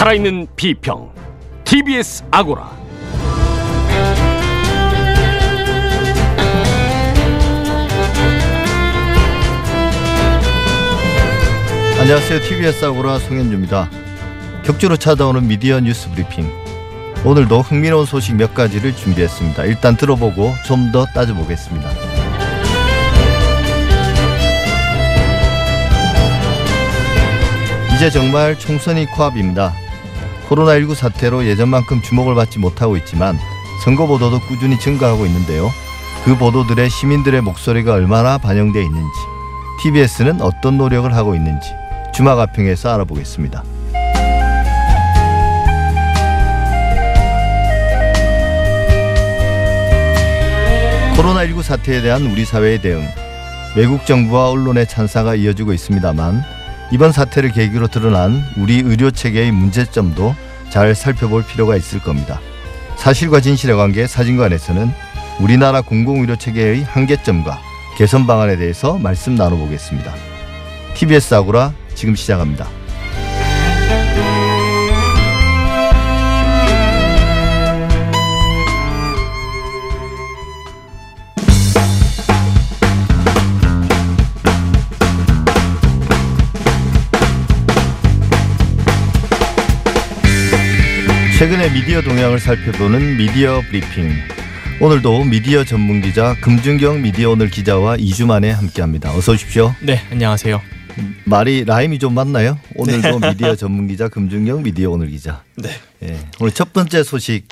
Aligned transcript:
살아있는 0.00 0.46
비평 0.56 1.12
TBS 1.64 2.24
아고라 2.30 2.70
안녕하세요. 12.00 12.40
TBS 12.40 12.84
아고라 12.86 13.18
송현주입니다. 13.18 13.90
격주로 14.64 14.96
찾아오는 14.96 15.46
미디어 15.46 15.80
뉴스 15.80 16.10
브리핑. 16.10 16.50
오늘도 17.26 17.60
흥미로운 17.60 18.06
소식 18.06 18.36
몇 18.36 18.54
가지를 18.54 18.96
준비했습니다. 18.96 19.64
일단 19.64 19.96
들어보고 19.96 20.54
좀 20.64 20.92
더 20.92 21.04
따져보겠습니다. 21.04 21.90
이제 27.94 28.08
정말 28.08 28.58
총선이 28.58 29.04
코앞입니다. 29.06 29.74
코로나19 30.50 30.96
사태로 30.96 31.46
예전만큼 31.46 32.02
주목을 32.02 32.34
받지 32.34 32.58
못하고 32.58 32.96
있지만 32.96 33.38
선거 33.84 34.06
보도도 34.06 34.40
꾸준히 34.40 34.78
증가하고 34.78 35.24
있는데요. 35.26 35.70
그 36.24 36.36
보도들의 36.36 36.90
시민들의 36.90 37.40
목소리가 37.40 37.94
얼마나 37.94 38.36
반영되어 38.36 38.82
있는지, 38.82 39.18
TBS는 39.80 40.42
어떤 40.42 40.76
노력을 40.76 41.10
하고 41.14 41.34
있는지 41.34 41.70
주마가평에서 42.12 42.92
알아보겠습니다. 42.92 43.62
코로나19 51.16 51.62
사태에 51.62 52.02
대한 52.02 52.26
우리 52.26 52.44
사회의 52.44 52.82
대응, 52.82 53.06
외국 53.76 54.04
정부와 54.04 54.50
언론의 54.50 54.88
찬사가 54.88 55.36
이어지고 55.36 55.72
있습니다만 55.72 56.59
이번 56.92 57.12
사태를 57.12 57.52
계기로 57.52 57.86
드러난 57.88 58.42
우리 58.56 58.80
의료 58.80 59.10
체계의 59.10 59.52
문제점도 59.52 60.34
잘 60.70 60.94
살펴볼 60.94 61.44
필요가 61.44 61.76
있을 61.76 62.00
겁니다. 62.00 62.40
사실과 62.96 63.40
진실의 63.40 63.76
관계 63.76 64.06
사진관에서는 64.06 64.90
우리나라 65.40 65.80
공공의료 65.80 66.36
체계의 66.36 66.84
한계점과 66.84 67.58
개선 67.96 68.26
방안에 68.26 68.56
대해서 68.56 68.98
말씀 68.98 69.34
나눠보겠습니다. 69.34 70.14
TBS 70.94 71.34
아고라 71.34 71.72
지금 71.94 72.14
시작합니다. 72.14 72.79
최근의 91.40 91.72
미디어 91.72 92.02
동향을 92.02 92.38
살펴보는 92.38 93.16
미디어 93.16 93.62
브리핑. 93.70 94.12
오늘도 94.78 95.24
미디어 95.24 95.64
전문 95.64 96.02
기자 96.02 96.36
금준경 96.42 97.00
미디어 97.00 97.30
오늘 97.30 97.48
기자와 97.48 97.96
2주 97.96 98.26
만에 98.26 98.50
함께합니다. 98.50 99.16
어서 99.16 99.32
오십시오. 99.32 99.74
네, 99.80 100.02
안녕하세요. 100.10 100.60
말이 101.24 101.64
라임이 101.64 101.98
좀 101.98 102.12
맞나요? 102.12 102.58
오늘도 102.76 103.20
미디어 103.20 103.56
전문 103.56 103.88
기자 103.88 104.08
금준경 104.08 104.64
미디어 104.64 104.90
오늘 104.90 105.08
기자. 105.08 105.42
네. 105.56 105.70
예. 106.02 106.18
오늘 106.40 106.52
첫 106.52 106.74
번째 106.74 107.02
소식 107.02 107.48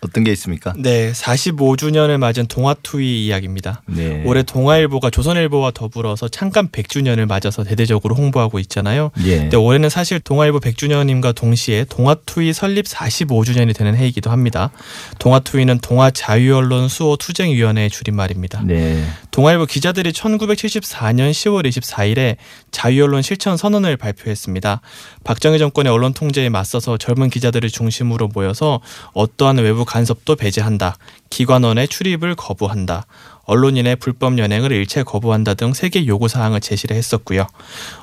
어떤 0.00 0.24
게 0.24 0.32
있습니까? 0.32 0.74
네, 0.76 1.10
45주년을 1.12 2.18
맞은 2.18 2.46
동아투이 2.46 3.26
이야기입니다. 3.26 3.82
네. 3.86 4.22
올해 4.26 4.42
동아일보가 4.42 5.10
조선일보와 5.10 5.70
더불어서 5.70 6.28
창간 6.28 6.68
100주년을 6.68 7.26
맞아서 7.26 7.64
대대적으로 7.64 8.14
홍보하고 8.14 8.58
있잖아요. 8.58 9.10
예. 9.24 9.38
근데 9.38 9.56
올해는 9.56 9.88
사실 9.88 10.20
동아일보 10.20 10.60
100주년임과 10.60 11.34
동시에 11.34 11.84
동아투이 11.88 12.52
설립 12.52 12.84
45주년이 12.84 13.74
되는 13.74 13.96
해이기도 13.96 14.30
합니다. 14.30 14.70
동아투이는 15.18 15.78
동아자유언론 15.78 16.88
수호 16.88 17.16
투쟁위원회의 17.16 17.88
줄임말입니다. 17.88 18.62
네. 18.64 19.02
동아일보 19.30 19.64
기자들이 19.66 20.12
1974년 20.12 21.30
10월 21.30 21.66
24일에 21.68 22.36
자유언론 22.70 23.22
실천 23.22 23.56
선언을 23.56 23.96
발표했습니다. 23.96 24.82
박정희 25.24 25.58
정권의 25.58 25.90
언론 25.90 26.12
통제에 26.12 26.50
맞서서 26.50 26.98
젊은 26.98 27.30
기자들을 27.30 27.68
중심으로 27.70 28.28
모여서 28.28 28.80
어떠한 29.14 29.58
외부 29.58 29.85
간섭도 29.86 30.36
배제한다. 30.36 30.96
기관원의 31.30 31.88
출입을 31.88 32.34
거부한다. 32.34 33.06
언론인의 33.46 33.96
불법 33.96 34.38
연행을 34.38 34.72
일체 34.72 35.02
거부한다 35.02 35.54
등세개 35.54 36.06
요구 36.06 36.28
사항을 36.28 36.60
제시를 36.60 36.96
했었고요. 36.96 37.46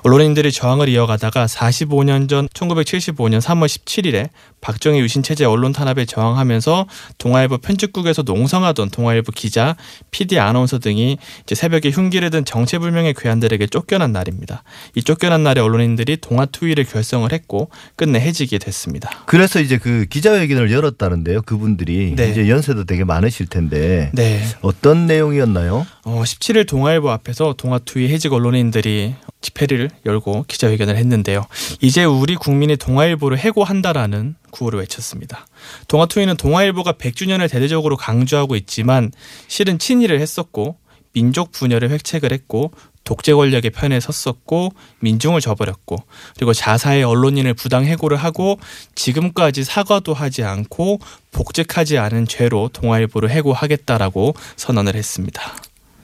언론인들이 0.04 0.52
저항을 0.52 0.90
이어가다가 0.90 1.46
45년 1.46 2.28
전 2.28 2.48
1975년 2.50 3.40
3월 3.42 3.68
17일에 3.68 4.30
박정희 4.62 5.00
유신 5.00 5.22
체제 5.24 5.44
언론 5.44 5.74
탄압에 5.74 6.06
저항하면서 6.06 6.88
동아일보 7.18 7.58
편집국에서 7.58 8.22
농성하던 8.22 8.90
동아일보 8.90 9.34
기자, 9.34 9.76
PD 10.12 10.40
아나운서 10.40 10.80
등이 10.80 11.18
이제 11.44 11.56
새벽에 11.56 11.90
흉기를 11.90 12.30
든 12.30 12.46
정체불명의 12.46 13.14
괴한들에게 13.16 13.68
쫓겨난 13.68 14.14
날입니다. 14.14 14.64
이 14.96 15.03
쫓겨난 15.03 15.44
날에 15.44 15.59
언론인들이 15.59 16.18
동아투위를 16.18 16.86
결성을 16.86 17.30
했고 17.32 17.70
끝내 17.98 18.22
해지게 18.22 18.58
됐습니다. 18.58 19.09
그래서 19.26 19.59
이제 19.59 19.78
그 19.78 20.06
기자회견을 20.09 20.72
열었다는데요. 20.72 21.42
그분들이 21.42 22.14
네. 22.16 22.30
이제 22.30 22.48
연세도 22.48 22.86
되게 22.86 23.03
많으실 23.03 23.48
텐데 23.48 24.09
네. 24.14 24.42
어떤 24.62 25.08
내용 25.08 25.33
이었나요? 25.34 25.86
어, 26.06 26.22
17일 26.24 26.68
동아일보 26.68 27.10
앞에서 27.10 27.54
동아투위 27.58 28.10
해직 28.10 28.34
언론인들이 28.34 29.16
집회를 29.42 29.90
열고 30.06 30.46
기자회견을 30.48 30.96
했는데요. 30.98 31.46
이제 31.82 32.04
우리 32.04 32.36
국민이 32.36 32.78
동아일보를 32.78 33.38
해고한다라는 33.38 34.36
구호를 34.52 34.80
외쳤습니다. 34.80 35.46
동아투위는 35.88 36.38
동아일보가 36.38 36.94
100주년을 36.94 37.50
대대적으로 37.50 37.98
강조하고 37.98 38.56
있지만 38.56 39.12
실은 39.48 39.80
친일을 39.80 40.20
했었고 40.22 40.78
민족 41.14 41.52
분열을 41.52 41.90
획책을 41.92 42.32
했고 42.32 42.72
독재 43.03 43.34
권력의 43.34 43.72
편에 43.72 44.00
섰었고 44.00 44.74
민중을 45.00 45.41
저버렸고 45.41 45.97
그리고 46.36 46.53
자사의 46.53 47.03
언론인을 47.03 47.53
부당 47.53 47.86
해고를 47.86 48.18
하고 48.18 48.59
지금까지 48.96 49.64
사과도 49.64 50.14
하지 50.14 50.44
않고 50.44 51.00
복직하지 51.31 51.97
않은 51.97 52.28
죄로 52.28 52.69
동아일보를 52.72 53.30
해고하겠다라고 53.30 54.36
선언을 54.56 54.96
했습니다. 54.96 55.41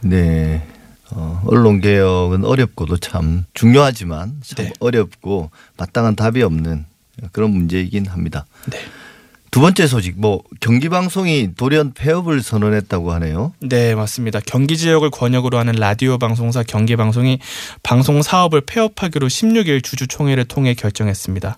네. 0.01 0.65
어, 1.11 1.41
언론 1.47 1.81
개혁은 1.81 2.45
어렵고도 2.45 2.97
참 2.97 3.45
중요하지만 3.53 4.41
참 4.43 4.65
네. 4.65 4.73
어렵고 4.79 5.49
마땅한 5.77 6.15
답이 6.15 6.43
없는 6.43 6.85
그런 7.31 7.51
문제이긴 7.51 8.07
합니다. 8.07 8.45
네. 8.69 8.77
두 9.51 9.61
번째 9.61 9.87
소식 9.87 10.19
뭐 10.19 10.43
경기 10.59 10.89
방송이 10.89 11.55
돌연 11.55 11.93
폐업을 11.93 12.41
선언했다고 12.43 13.11
하네요. 13.13 13.53
네, 13.59 13.95
맞습니다. 13.95 14.39
경기 14.45 14.77
지역을 14.77 15.09
권역으로 15.09 15.57
하는 15.57 15.73
라디오 15.73 16.17
방송사 16.17 16.63
경기 16.63 16.95
방송이 16.95 17.39
방송 17.81 18.21
사업을 18.21 18.61
폐업하기로 18.61 19.27
16일 19.27 19.83
주주 19.83 20.07
총회를 20.07 20.45
통해 20.45 20.73
결정했습니다. 20.73 21.57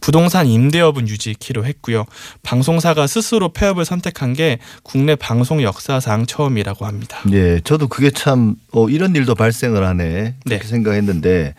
부동산 0.00 0.46
임대업은 0.46 1.08
유지키로 1.08 1.64
했고요. 1.64 2.04
방송사가 2.42 3.06
스스로 3.06 3.48
폐업을 3.48 3.84
선택한 3.84 4.34
게 4.34 4.58
국내 4.82 5.16
방송 5.16 5.62
역사상 5.62 6.26
처음이라고 6.26 6.86
합니다. 6.86 7.18
예, 7.32 7.60
저도 7.64 7.88
그게 7.88 8.10
참 8.10 8.54
어, 8.72 8.88
이런 8.88 9.16
일도 9.16 9.34
발생을 9.34 9.84
하네 9.84 10.36
그렇게 10.44 10.62
네. 10.62 10.68
생각했는데 10.68 11.54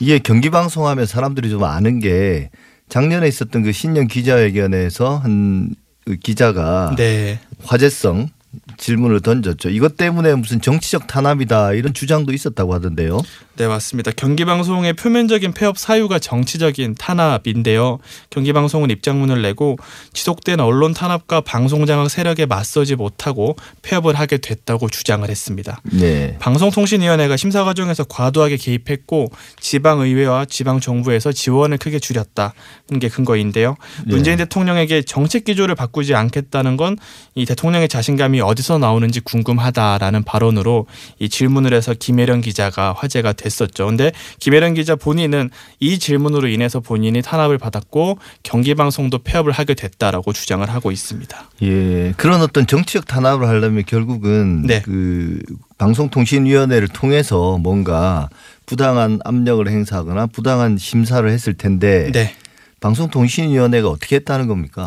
이게 0.00 0.18
경기 0.18 0.50
방송하면 0.50 1.06
사람들이 1.06 1.50
좀 1.50 1.64
아는 1.64 2.00
게 2.00 2.50
작년에 2.88 3.28
있었던 3.28 3.62
그 3.62 3.72
신년 3.72 4.06
기자회견에서 4.08 5.18
한그 5.18 6.16
기자가 6.22 6.94
네. 6.96 7.40
화제성 7.64 8.30
질문을 8.78 9.20
던졌죠. 9.20 9.68
이것 9.70 9.96
때문에 9.96 10.34
무슨 10.34 10.60
정치적 10.60 11.06
탄압이다 11.06 11.74
이런 11.74 11.92
주장도 11.92 12.32
있었다고 12.32 12.72
하던데요. 12.74 13.20
네, 13.56 13.66
맞습니다. 13.66 14.12
경기방송의 14.12 14.94
표면적인 14.94 15.52
폐업 15.52 15.78
사유가 15.78 16.18
정치적인 16.18 16.94
탄압인데요. 16.94 17.98
경기방송은 18.30 18.90
입장문을 18.90 19.42
내고 19.42 19.76
지속된 20.12 20.60
언론 20.60 20.94
탄압과 20.94 21.40
방송장악 21.40 22.08
세력에 22.08 22.46
맞서지 22.46 22.94
못하고 22.94 23.56
폐업을 23.82 24.14
하게 24.14 24.38
됐다고 24.38 24.88
주장을 24.88 25.28
했습니다. 25.28 25.80
네. 25.92 26.36
방송통신위원회가 26.38 27.36
심사 27.36 27.64
과정에서 27.64 28.04
과도하게 28.04 28.56
개입했고 28.56 29.30
지방의회와 29.60 30.44
지방정부에서 30.46 31.32
지원을 31.32 31.78
크게 31.78 31.98
줄였다 31.98 32.54
는 32.90 32.98
게 32.98 33.08
근거인데요. 33.08 33.76
네. 34.06 34.14
문재인 34.14 34.38
대통령에게 34.38 35.02
정책 35.02 35.44
기조를 35.44 35.74
바꾸지 35.74 36.14
않겠다는 36.14 36.76
건 36.76 36.96
이 37.34 37.44
대통령의 37.46 37.88
자신감이 37.88 38.37
어디서 38.40 38.78
나오는지 38.78 39.20
궁금하다라는 39.20 40.24
발언으로 40.24 40.86
이 41.18 41.28
질문을 41.28 41.72
해서 41.72 41.94
김혜령 41.94 42.40
기자가 42.40 42.92
화제가 42.96 43.32
됐었죠. 43.32 43.86
근데 43.86 44.12
김혜령 44.40 44.74
기자 44.74 44.96
본인은 44.96 45.50
이 45.80 45.98
질문으로 45.98 46.48
인해서 46.48 46.80
본인이 46.80 47.22
탄압을 47.22 47.58
받았고 47.58 48.18
경기 48.42 48.74
방송도 48.74 49.18
폐업을 49.18 49.52
하게 49.52 49.74
됐다라고 49.74 50.32
주장을 50.32 50.68
하고 50.68 50.90
있습니다. 50.90 51.50
예. 51.62 52.14
그런 52.16 52.40
어떤 52.40 52.66
정치적 52.66 53.06
탄압을 53.06 53.46
하려면 53.48 53.84
결국은 53.86 54.62
네. 54.62 54.82
그 54.82 55.40
방송통신위원회를 55.78 56.88
통해서 56.88 57.58
뭔가 57.58 58.28
부당한 58.66 59.20
압력을 59.24 59.66
행사하거나 59.66 60.26
부당한 60.26 60.76
심사를 60.76 61.28
했을 61.28 61.54
텐데 61.54 62.10
네. 62.12 62.34
방송통신위원회가 62.80 63.88
어떻게 63.88 64.16
했다는 64.16 64.46
겁니까? 64.46 64.86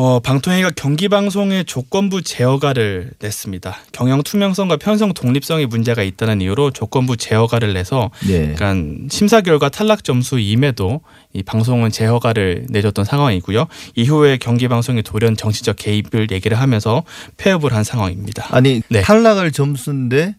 어, 0.00 0.20
방통위가 0.20 0.70
경기방송의 0.76 1.64
조건부 1.64 2.22
제어가를 2.22 3.10
냈습니다. 3.18 3.76
경영 3.90 4.22
투명성과 4.22 4.76
편성 4.76 5.12
독립성에 5.12 5.66
문제가 5.66 6.04
있다는 6.04 6.40
이유로 6.40 6.70
조건부 6.70 7.16
제어가를 7.16 7.74
내서 7.74 8.12
네. 8.24 8.54
그러니까 8.54 9.08
심사 9.10 9.40
결과 9.40 9.68
탈락 9.68 10.04
점수 10.04 10.38
임에도 10.38 11.00
이 11.32 11.42
방송은 11.42 11.90
제어가를 11.90 12.66
내줬던 12.70 13.06
상황이고요. 13.06 13.66
이후에 13.96 14.36
경기방송이 14.36 15.02
돌연 15.02 15.36
정치적 15.36 15.74
개입을 15.74 16.30
얘기를 16.30 16.60
하면서 16.60 17.02
폐업을 17.36 17.72
한 17.72 17.82
상황입니다. 17.82 18.54
아니 18.54 18.82
네. 18.90 19.00
탈락할 19.00 19.50
점수인데 19.50 20.36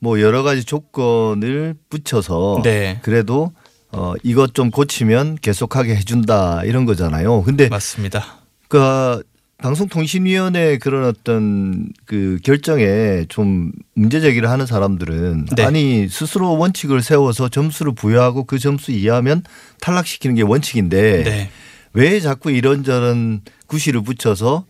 뭐 0.00 0.20
여러 0.20 0.42
가지 0.42 0.64
조건을 0.64 1.76
붙여서 1.88 2.60
네. 2.62 2.98
그래도 3.00 3.52
어 3.90 4.12
이것 4.22 4.52
좀 4.52 4.70
고치면 4.70 5.38
계속하게 5.40 5.96
해준다 5.96 6.64
이런 6.64 6.84
거잖아요. 6.84 7.42
근데 7.42 7.70
맞습니다. 7.70 8.41
그 8.72 9.22
방송통신위원회 9.58 10.78
그런 10.78 11.04
어떤 11.04 11.90
그 12.06 12.38
결정에 12.42 13.26
좀 13.28 13.70
문제 13.94 14.18
제기를 14.18 14.48
하는 14.48 14.64
사람들은 14.64 15.48
네. 15.54 15.62
아니 15.62 16.08
스스로 16.08 16.56
원칙을 16.56 17.02
세워서 17.02 17.50
점수를 17.50 17.94
부여하고 17.94 18.44
그 18.44 18.58
점수 18.58 18.90
이하면 18.90 19.42
탈락시키는 19.82 20.36
게 20.36 20.42
원칙인데 20.42 21.22
네. 21.22 21.50
왜 21.92 22.18
자꾸 22.18 22.50
이런저런 22.50 23.42
구실을 23.66 24.02
붙여서 24.02 24.64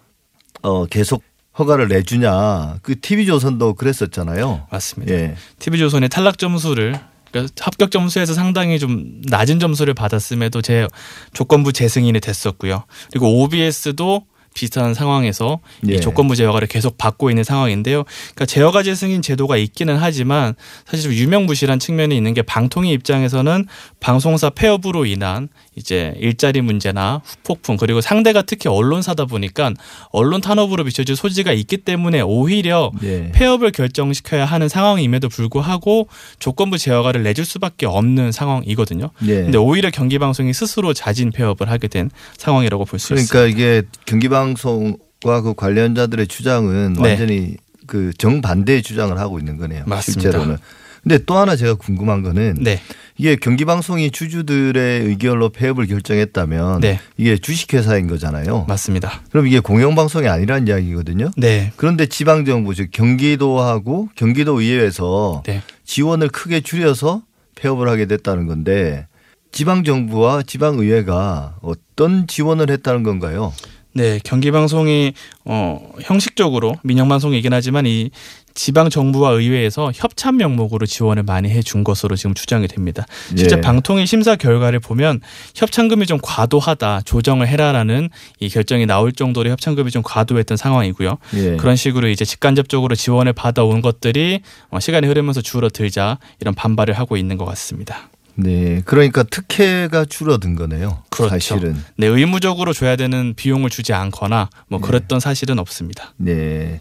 어 0.63 0.87
계속 0.87 1.23
허가를 1.57 1.87
내주냐 1.87 2.79
그 2.83 2.99
TV조선도 2.99 3.75
그랬었잖아요. 3.75 4.67
맞습니다. 4.69 5.15
예. 5.15 5.37
TV조선의 5.61 6.09
탈락 6.09 6.39
점수를 6.39 6.99
그러니까 7.33 7.53
합격 7.61 7.91
점수에서 7.91 8.35
상당히 8.35 8.79
좀 8.79 9.21
낮은 9.29 9.59
점수를 9.59 9.95
받았음에도 9.95 10.63
제 10.63 10.87
조건부 11.33 11.73
재승인이 11.73 12.21
됐었고요. 12.21 12.85
그리고 13.11 13.43
OBS도 13.43 14.27
비슷한 14.55 14.95
상황에서 14.95 15.61
예. 15.89 15.95
이 15.95 16.01
조건부 16.01 16.37
제어가를 16.37 16.69
계속 16.69 16.99
받고 16.99 17.31
있는 17.31 17.43
상황인데요. 17.43 18.05
그러니까 18.05 18.47
제어가 18.47 18.83
재승인 18.83 19.23
제도가 19.23 19.57
있기는 19.57 19.97
하지만 19.97 20.55
사실 20.87 21.05
좀 21.05 21.13
유명무실한 21.15 21.79
측면이 21.79 22.17
있는 22.17 22.35
게 22.35 22.43
방통위 22.43 22.91
입장에서는 22.91 23.67
방송사 24.01 24.51
폐업으로 24.51 25.07
인한 25.07 25.49
이제 25.75 26.15
일자리 26.19 26.61
문제나 26.61 27.23
후폭풍 27.25 27.77
그리고 27.79 28.01
상대가 28.01 28.43
특히 28.43 28.69
언론사다 28.69 29.25
보니까 29.25 29.73
언론 30.11 30.41
탄압으로 30.41 30.85
비춰질 30.85 31.17
소지가 31.17 31.53
있기 31.53 31.79
때문에 31.79 32.21
오히려 32.21 32.91
예. 33.03 33.31
폐업을 33.33 33.73
결정시켜야 33.73 34.45
하는 34.45 34.69
상황임에도 34.69 35.29
불구하고 35.29 36.09
조건부 36.39 36.77
제어가를 36.79 37.23
내줄 37.23 37.45
수밖에 37.45 37.87
없는 37.87 38.33
상황이거든요. 38.33 39.11
예. 39.27 39.43
근데 39.43 39.57
오히려 39.59 39.91
경기 39.91 40.19
방송이 40.19 40.53
스스로 40.53 40.93
자진 40.93 41.31
폐업을 41.33 41.71
하게 41.71 41.89
된 41.89 42.11
상황이라고 42.37 42.85
볼 42.85 42.99
수 42.99 43.15
있습니다. 43.15 43.33
그러니까 43.33 43.57
이게 43.57 43.83
경기 44.05 44.29
방송과 44.29 45.41
그 45.43 45.55
관련자들의 45.55 46.27
주장은 46.29 46.95
네. 46.95 47.09
완전히 47.11 47.57
그 47.87 48.13
정반대의 48.19 48.83
주장을 48.83 49.17
하고 49.19 49.39
있는 49.39 49.57
거네요. 49.57 49.85
맞습니다. 49.87 50.23
실제로는. 50.23 50.59
근데 51.03 51.19
또 51.25 51.37
하나 51.37 51.57
제가 51.57 51.75
궁금한 51.75 52.23
거는 52.23 52.59
네, 52.61 52.81
이게 53.19 53.37
경기 53.37 53.65
방송이 53.65 54.11
주주들의 54.11 55.03
의결로 55.03 55.49
폐업을 55.49 55.87
결정했다면 55.87 56.81
네. 56.81 57.01
이게 57.17 57.37
주식회사인 57.37 58.07
거잖아요. 58.07 58.67
맞습니다. 58.69 59.21
그럼 59.31 59.49
이게 59.49 59.59
공영방송이 59.59 60.29
아니라는 60.29 60.69
이야기거든요. 60.69 61.33
네, 61.37 61.73
그런데 61.77 62.07
지방 62.07 62.45
정부 62.45 62.75
즉 62.75 62.91
경기도하고 62.93 64.11
경기도 64.15 64.61
의회에서 64.61 65.43
네. 65.45 65.63
지원을 65.85 66.29
크게 66.29 66.61
줄여서 66.61 67.23
폐업을 67.57 67.89
하게 67.89 68.07
됐다는 68.07 68.47
건데 68.47 69.07
지방 69.51 69.85
정부와 69.85 70.43
지방 70.45 70.79
의회가 70.79 71.57
어떤 71.63 72.27
지원을 72.27 72.71
했다는 72.71 73.03
건가요? 73.03 73.53
네, 73.95 74.19
경기 74.25 74.51
방송이 74.51 75.13
어 75.45 75.93
형식적으로 76.01 76.77
민영 76.83 77.09
방송이긴 77.09 77.53
하지만 77.53 77.85
이 77.87 78.11
지방 78.55 78.91
정부와 78.91 79.31
의회에서 79.33 79.93
협찬 79.95 80.37
명목으로 80.37 80.87
지원을 80.87 81.23
많이 81.23 81.49
해준 81.51 81.85
것으로 81.85 82.17
지금 82.17 82.35
추정이 82.35 82.69
됩니다. 82.69 83.07
실제 83.37 83.57
예. 83.57 83.61
방통위 83.61 84.07
심사 84.07 84.37
결과를 84.37 84.81
보면 84.81 85.21
협찬금이 85.55 86.07
좀 86.07 86.19
과도하다, 86.23 87.03
조정을 87.05 87.49
해라라는 87.49 88.11
이 88.41 88.49
결정이 88.49 88.87
나올 88.87 89.13
정도로 89.13 89.51
협찬금이 89.51 89.91
좀 89.91 90.03
과도했던 90.03 90.57
상황이고요. 90.57 91.19
예. 91.35 91.57
그런 91.57 91.77
식으로 91.77 92.09
이제 92.09 92.25
직간접적으로 92.25 92.95
지원을 92.95 93.33
받아온 93.33 93.83
것들이 93.83 94.41
어, 94.71 94.81
시간이 94.81 95.07
흐르면서 95.07 95.41
줄어들자 95.41 96.19
이런 96.41 96.55
반발을 96.55 96.95
하고 96.95 97.17
있는 97.17 97.37
것 97.37 97.45
같습니다. 97.45 98.11
네, 98.35 98.83
그러니까 98.85 99.23
특혜가 99.23 100.05
줄어든 100.07 100.55
거네요. 100.55 101.03
그렇죠. 101.11 101.31
사실은. 101.31 101.77
네, 101.97 102.07
의무적으로 102.07 102.73
줘야 102.73 102.97
되는 102.97 103.35
비용을 103.35 103.71
주지 103.71 103.93
않거나 103.93 104.49
뭐 104.69 104.81
그랬던 104.81 105.21
사실은 105.21 105.59
없습니다. 105.59 106.15
네. 106.17 106.81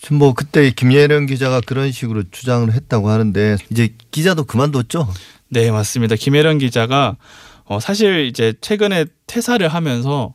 지금 0.00 0.18
뭐 0.18 0.32
그때 0.32 0.70
김예령 0.70 1.26
기자가 1.26 1.60
그런 1.60 1.92
식으로 1.92 2.24
주장을 2.30 2.72
했다고 2.72 3.10
하는데 3.10 3.56
이제 3.70 3.94
기자도 4.10 4.44
그만뒀죠. 4.44 5.08
네, 5.48 5.70
맞습니다. 5.70 6.16
김혜련 6.16 6.58
기자가 6.58 7.16
어, 7.64 7.80
사실 7.80 8.26
이제 8.26 8.54
최근에 8.60 9.06
퇴사를 9.26 9.66
하면서 9.68 10.34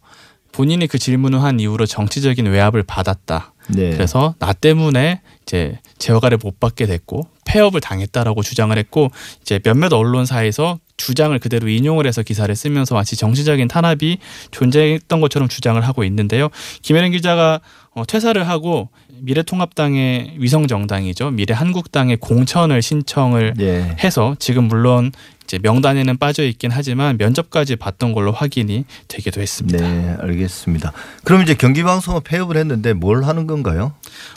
본인이 0.52 0.88
그 0.88 0.98
질문을 0.98 1.42
한 1.42 1.60
이후로 1.60 1.86
정치적인 1.86 2.46
외압을 2.46 2.84
받았다. 2.84 3.54
네. 3.70 3.90
그래서 3.90 4.36
나 4.40 4.54
때문에 4.54 5.22
이제 5.42 5.80
제어가를 5.98 6.38
못 6.42 6.60
받게 6.60 6.86
됐고 6.86 7.28
폐업을 7.46 7.80
당했다라고 7.80 8.44
주장을 8.44 8.78
했고 8.78 9.12
이제 9.42 9.60
몇몇 9.60 9.94
언론사에서 9.94 10.80
주장을 10.98 11.38
그대로 11.40 11.68
인용을 11.68 12.08
해서 12.08 12.24
기사를 12.24 12.54
쓰면서 12.54 12.96
마치 12.96 13.16
정치적인 13.16 13.68
탄압이 13.68 14.18
존재했던 14.52 15.22
것처럼 15.22 15.48
주장을 15.48 15.80
하고 15.82 16.04
있는데요. 16.04 16.50
김혜련 16.82 17.12
기자가 17.12 17.62
어, 17.94 18.06
퇴사를 18.06 18.46
하고 18.48 18.90
미래통합당의 19.22 20.36
위성정당이죠. 20.38 21.32
미래한국당의 21.32 22.18
공천을 22.18 22.82
신청을 22.82 23.54
네. 23.56 23.96
해서 24.04 24.36
지금 24.40 24.66
물론 24.66 25.12
이제 25.46 25.60
명단에는 25.62 26.18
빠져 26.18 26.44
있긴 26.44 26.72
하지만 26.72 27.18
면접까지 27.18 27.76
봤던 27.76 28.14
걸로 28.14 28.32
확인이 28.32 28.84
되기도 29.08 29.42
했습니다. 29.42 29.88
네, 29.88 30.16
알겠습니다. 30.20 30.92
그럼 31.24 31.44
이제 31.44 31.54
경기방송은 31.54 32.22
폐업을 32.24 32.58
했는데 32.58 32.94
뭘 32.94 33.24
하는 33.24 33.46
건가요? 33.46 33.94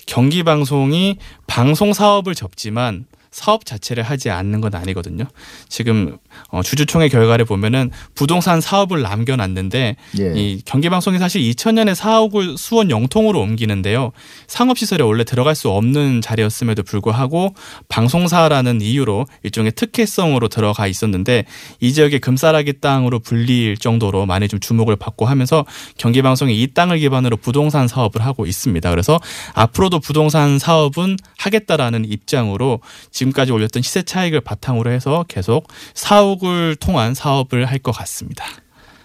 경기 0.06 0.42
방송이 0.42 1.16
방송 1.48 1.92
사업을 1.92 2.36
접지만 2.36 3.06
사업 3.32 3.66
자체를 3.66 4.04
하지 4.04 4.30
않는 4.30 4.60
건 4.60 4.74
아니거든요. 4.74 5.24
지금 5.68 6.18
어, 6.50 6.62
주주총회 6.62 7.08
결과를 7.08 7.44
보면은 7.44 7.90
부동산 8.14 8.60
사업을 8.60 9.02
남겨놨는데 9.02 9.96
예. 10.18 10.32
이 10.36 10.62
경기 10.64 10.88
방송이 10.88 11.18
사실 11.18 11.40
2000년에 11.42 11.94
사옥을 11.94 12.56
수원 12.58 12.90
영통으로 12.90 13.40
옮기는데요. 13.40 14.12
상업 14.46 14.78
시설에 14.78 15.02
원래 15.02 15.24
들어갈 15.24 15.54
수 15.54 15.70
없는 15.70 16.20
자리였음에도 16.20 16.82
불구하고 16.82 17.54
방송사라는 17.88 18.80
이유로 18.80 19.26
일종의 19.42 19.72
특혜성으로 19.72 20.48
들어가 20.48 20.86
있었는데 20.86 21.44
이 21.80 21.92
지역의 21.92 22.20
금싸라기 22.20 22.80
땅으로 22.80 23.20
불릴 23.20 23.76
정도로 23.78 24.26
많이 24.26 24.48
좀 24.48 24.60
주목을 24.60 24.96
받고 24.96 25.26
하면서 25.26 25.64
경기 25.96 26.22
방송이 26.22 26.60
이 26.60 26.66
땅을 26.74 26.98
기반으로 26.98 27.36
부동산 27.36 27.88
사업을 27.88 28.24
하고 28.24 28.46
있습니다. 28.46 28.90
그래서 28.90 29.20
앞으로도 29.54 30.00
부동산 30.00 30.58
사업은 30.58 31.16
하겠다라는 31.38 32.04
입장으로 32.04 32.80
지금까지 33.10 33.52
올렸던 33.52 33.82
시세 33.82 34.02
차익을 34.02 34.40
바탕으로 34.40 34.90
해서 34.90 35.24
계속 35.28 35.68
사 35.94 36.18
옥을 36.32 36.76
통한 36.76 37.14
사업을 37.14 37.66
할 37.66 37.78
것 37.78 37.92
같습니다. 37.92 38.44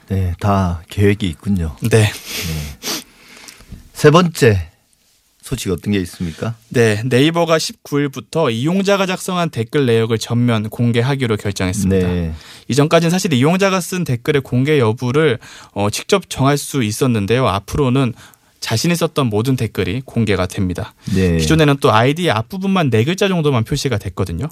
네, 0.09 0.33
다 0.39 0.81
계획이 0.89 1.27
있군요. 1.27 1.75
네. 1.89 2.11
세 3.93 4.11
번째 4.11 4.69
소식 5.41 5.71
어떤 5.71 5.91
게 5.93 5.99
있습니까? 5.99 6.55
네, 6.69 7.01
네이버가 7.05 7.57
19일부터 7.57 8.51
이용자가 8.51 9.05
작성한 9.05 9.49
댓글 9.49 9.85
내역을 9.85 10.17
전면 10.17 10.69
공개하기로 10.69 11.37
결정했습니다. 11.37 12.07
네. 12.07 12.33
이전까지는 12.69 13.09
사실 13.11 13.33
이용자가 13.33 13.81
쓴 13.81 14.03
댓글의 14.05 14.41
공개 14.41 14.79
여부를 14.79 15.39
어, 15.73 15.89
직접 15.89 16.29
정할 16.29 16.57
수 16.57 16.81
있었는데요. 16.83 17.47
앞으로는 17.47 18.13
자신이 18.61 18.95
썼던 18.95 19.27
모든 19.27 19.57
댓글이 19.57 20.01
공개가 20.05 20.45
됩니다. 20.47 20.93
네. 21.13 21.37
기존에는 21.37 21.77
또 21.81 21.91
아이디 21.93 22.31
앞부분만 22.31 22.89
네 22.89 23.03
글자 23.03 23.27
정도만 23.27 23.65
표시가 23.65 23.97
됐거든요. 23.97 24.47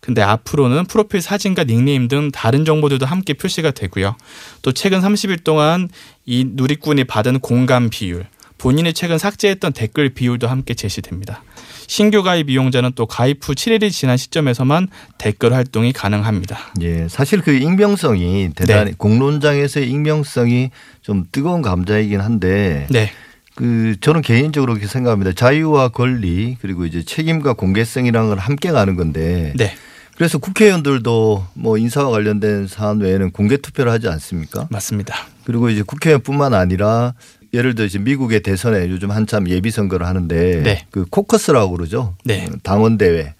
근데 0.00 0.22
앞으로는 0.22 0.86
프로필 0.86 1.22
사진과 1.22 1.64
닉네임 1.64 2.08
등 2.08 2.30
다른 2.30 2.64
정보들도 2.64 3.06
함께 3.06 3.34
표시가 3.34 3.70
되고요. 3.70 4.16
또 4.62 4.72
최근 4.72 5.00
30일 5.00 5.44
동안 5.44 5.88
이 6.26 6.44
누리꾼이 6.48 7.04
받은 7.04 7.40
공감 7.40 7.90
비율, 7.90 8.26
본인이 8.58 8.92
최근 8.92 9.18
삭제했던 9.18 9.72
댓글 9.72 10.10
비율도 10.10 10.48
함께 10.48 10.74
제시됩니다. 10.74 11.42
신규 11.86 12.22
가입 12.22 12.48
이용자는 12.48 12.92
또 12.94 13.06
가입 13.06 13.46
후 13.46 13.54
7일이 13.54 13.90
지난 13.90 14.16
시점에서만 14.16 14.88
댓글 15.18 15.52
활동이 15.52 15.92
가능합니다. 15.92 16.58
예, 16.80 17.08
사실 17.08 17.40
그 17.40 17.52
익명성이 17.52 18.50
대단히 18.54 18.92
네. 18.92 18.96
공론장에서의 18.96 19.90
익명성이 19.90 20.70
좀 21.02 21.24
뜨거운 21.30 21.62
감자이긴 21.62 22.20
한데 22.20 22.86
네. 22.90 23.10
그 23.54 23.94
저는 24.00 24.22
개인적으로 24.22 24.72
그렇게 24.74 24.88
생각합니다. 24.88 25.32
자유와 25.32 25.88
권리 25.88 26.56
그리고 26.60 26.86
이제 26.86 27.04
책임과 27.04 27.54
공개성이라는 27.54 28.28
걸 28.28 28.38
함께 28.38 28.72
가는 28.72 28.96
건데 28.96 29.52
네. 29.56 29.74
그래서 30.16 30.38
국회의원들도 30.38 31.46
뭐 31.54 31.78
인사와 31.78 32.10
관련된 32.10 32.68
사안 32.68 33.00
외에는 33.00 33.30
공개 33.30 33.56
투표를 33.56 33.90
하지 33.90 34.08
않습니까? 34.08 34.68
맞습니다. 34.70 35.14
그리고 35.44 35.70
이제 35.70 35.82
국회의원뿐만 35.82 36.54
아니라 36.54 37.14
예를 37.52 37.74
들어 37.74 37.86
이제 37.86 37.98
미국의 37.98 38.42
대선에 38.42 38.88
요즘 38.90 39.10
한참 39.10 39.48
예비 39.48 39.70
선거를 39.70 40.06
하는데 40.06 40.62
네. 40.62 40.86
그 40.90 41.04
코커스라고 41.08 41.76
그러죠. 41.76 42.16
네. 42.24 42.48
당원 42.62 42.98
대회. 42.98 43.34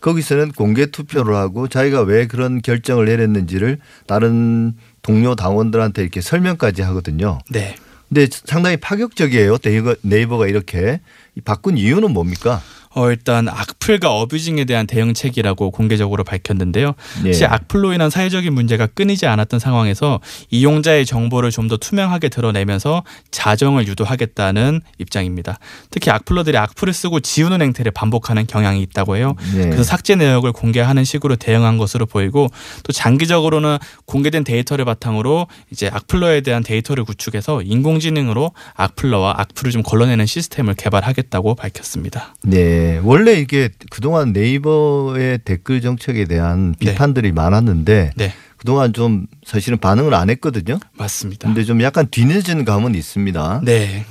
거기서는 0.00 0.52
공개 0.52 0.86
투표를 0.86 1.34
하고 1.34 1.66
자기가 1.68 2.02
왜 2.02 2.26
그런 2.26 2.60
결정을 2.60 3.06
내렸는지를 3.06 3.78
다른 4.06 4.74
동료 5.02 5.34
당원들한테 5.34 6.02
이렇게 6.02 6.20
설명까지 6.20 6.82
하거든요. 6.82 7.38
네. 7.50 7.74
근데 8.08 8.28
상당히 8.30 8.76
파격적이에요. 8.76 9.58
네이버, 9.58 9.96
네이버가 10.02 10.46
이렇게 10.46 11.00
바꾼 11.44 11.76
이유는 11.76 12.12
뭡니까? 12.12 12.62
어, 12.96 13.10
일단 13.10 13.46
악플과 13.46 14.10
어뷰징에 14.10 14.64
대한 14.64 14.86
대응책이라고 14.86 15.70
공개적으로 15.70 16.24
밝혔는데요. 16.24 16.94
예. 17.26 17.32
사실 17.34 17.46
악플로 17.46 17.92
인한 17.92 18.08
사회적인 18.08 18.54
문제가 18.54 18.86
끊이지 18.86 19.26
않았던 19.26 19.60
상황에서 19.60 20.20
이용자의 20.50 21.04
정보를 21.04 21.50
좀 21.50 21.66
더 21.66 21.76
투명하게 21.76 22.28
드러내면서 22.28 23.02
자정을 23.32 23.88
유도하겠다는 23.88 24.82
입장입니다. 24.98 25.58
특히 25.90 26.12
악플러들이 26.12 26.56
악플을 26.56 26.92
쓰고 26.92 27.18
지우는 27.18 27.60
행태를 27.60 27.90
반복하는 27.90 28.46
경향이 28.46 28.80
있다고 28.82 29.16
해요. 29.16 29.34
예. 29.56 29.62
그래서 29.64 29.82
삭제 29.82 30.14
내역을 30.14 30.52
공개하는 30.52 31.02
식으로 31.02 31.34
대응한 31.34 31.76
것으로 31.76 32.06
보이고 32.06 32.46
또 32.84 32.92
장기적으로는 32.92 33.78
공개된 34.04 34.44
데이터를 34.44 34.84
바탕으로 34.84 35.48
이제 35.72 35.90
악플러에 35.92 36.42
대한 36.42 36.62
데이터를 36.62 37.02
구축해서 37.02 37.62
인공지능으로 37.62 38.52
악플러와 38.74 39.34
악플을 39.38 39.72
좀 39.72 39.82
걸러내는 39.82 40.24
시스템을 40.24 40.74
개발하겠다고 40.74 41.56
밝혔습니다. 41.56 42.36
네. 42.44 42.85
원래 43.02 43.34
이게 43.34 43.68
그동안 43.90 44.32
네이버의 44.32 45.40
댓글 45.44 45.80
정책에 45.80 46.24
대한 46.24 46.74
네. 46.78 46.92
비판들이 46.92 47.32
많았는데 47.32 48.12
네, 48.16 48.32
그동안 48.56 48.92
좀 48.92 49.26
사실은 49.44 49.78
반응을 49.78 50.14
안 50.14 50.30
했거든요. 50.30 50.78
맞습니다. 50.96 51.48
근데 51.48 51.64
좀 51.64 51.82
약간 51.82 52.06
뒤늦은 52.10 52.64
감은 52.64 52.94
있습니다. 52.94 53.62
네. 53.64 54.04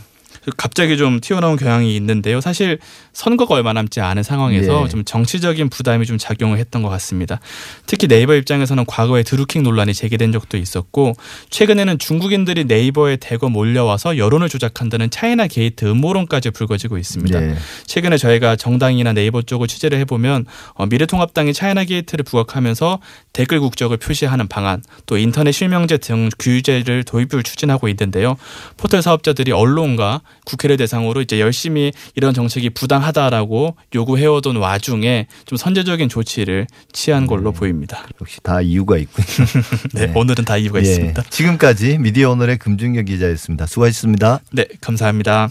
갑자기 0.57 0.97
좀 0.97 1.19
튀어나온 1.19 1.55
경향이 1.57 1.95
있는데요. 1.95 2.41
사실 2.41 2.79
선거가 3.13 3.55
얼마 3.55 3.73
남지 3.73 4.01
않은 4.01 4.23
상황에서 4.23 4.83
네. 4.83 4.89
좀 4.89 5.03
정치적인 5.03 5.69
부담이 5.69 6.05
좀 6.05 6.17
작용을 6.17 6.57
했던 6.57 6.81
것 6.81 6.89
같습니다. 6.89 7.39
특히 7.85 8.07
네이버 8.07 8.35
입장에서는 8.35 8.85
과거에 8.85 9.23
드루킹 9.23 9.63
논란이 9.63 9.93
제기된 9.93 10.31
적도 10.31 10.57
있었고 10.57 11.13
최근에는 11.49 11.97
중국인들이 11.97 12.65
네이버에 12.65 13.17
대거 13.17 13.49
몰려와서 13.49 14.17
여론을 14.17 14.49
조작한다는 14.49 15.09
차이나 15.09 15.47
게이트 15.47 15.85
음모론까지 15.85 16.51
불거지고 16.51 16.97
있습니다. 16.97 17.39
네. 17.39 17.55
최근에 17.85 18.17
저희가 18.17 18.55
정당이나 18.55 19.13
네이버 19.13 19.41
쪽을 19.41 19.67
취재를 19.67 19.97
해보면 19.99 20.45
어, 20.73 20.85
미래통합당이 20.85 21.53
차이나 21.53 21.83
게이트를 21.83 22.23
부각하면서 22.23 22.99
댓글 23.33 23.59
국적을 23.59 23.97
표시하는 23.97 24.47
방안 24.47 24.83
또 25.05 25.17
인터넷 25.17 25.51
실명제 25.51 25.97
등 25.97 26.29
규제를 26.39 27.03
도입을 27.03 27.43
추진하고 27.43 27.87
있는데요. 27.89 28.37
포털 28.77 29.01
사업자들이 29.01 29.51
언론과 29.51 30.21
국회를 30.45 30.77
대상으로 30.77 31.21
이제 31.21 31.39
열심히 31.39 31.91
이런 32.15 32.33
정책이 32.33 32.71
부당하다라고 32.71 33.75
요구해오던 33.93 34.55
와중에 34.57 35.27
좀 35.45 35.57
선제적인 35.57 36.09
조치를 36.09 36.67
취한 36.91 37.27
걸로 37.27 37.51
보입니다. 37.51 38.05
역시 38.21 38.39
다 38.41 38.61
이유가 38.61 38.97
있군요. 38.97 39.25
네, 39.93 40.07
네. 40.07 40.13
오늘은 40.15 40.45
다 40.45 40.57
이유가 40.57 40.79
예. 40.79 40.83
있습니다. 40.83 41.23
지금까지 41.29 41.97
미디어 41.97 42.31
오늘의 42.31 42.57
금준경 42.57 43.05
기자였습니다. 43.05 43.65
수고하셨습니다. 43.65 44.39
네, 44.51 44.65
감사합니다. 44.81 45.49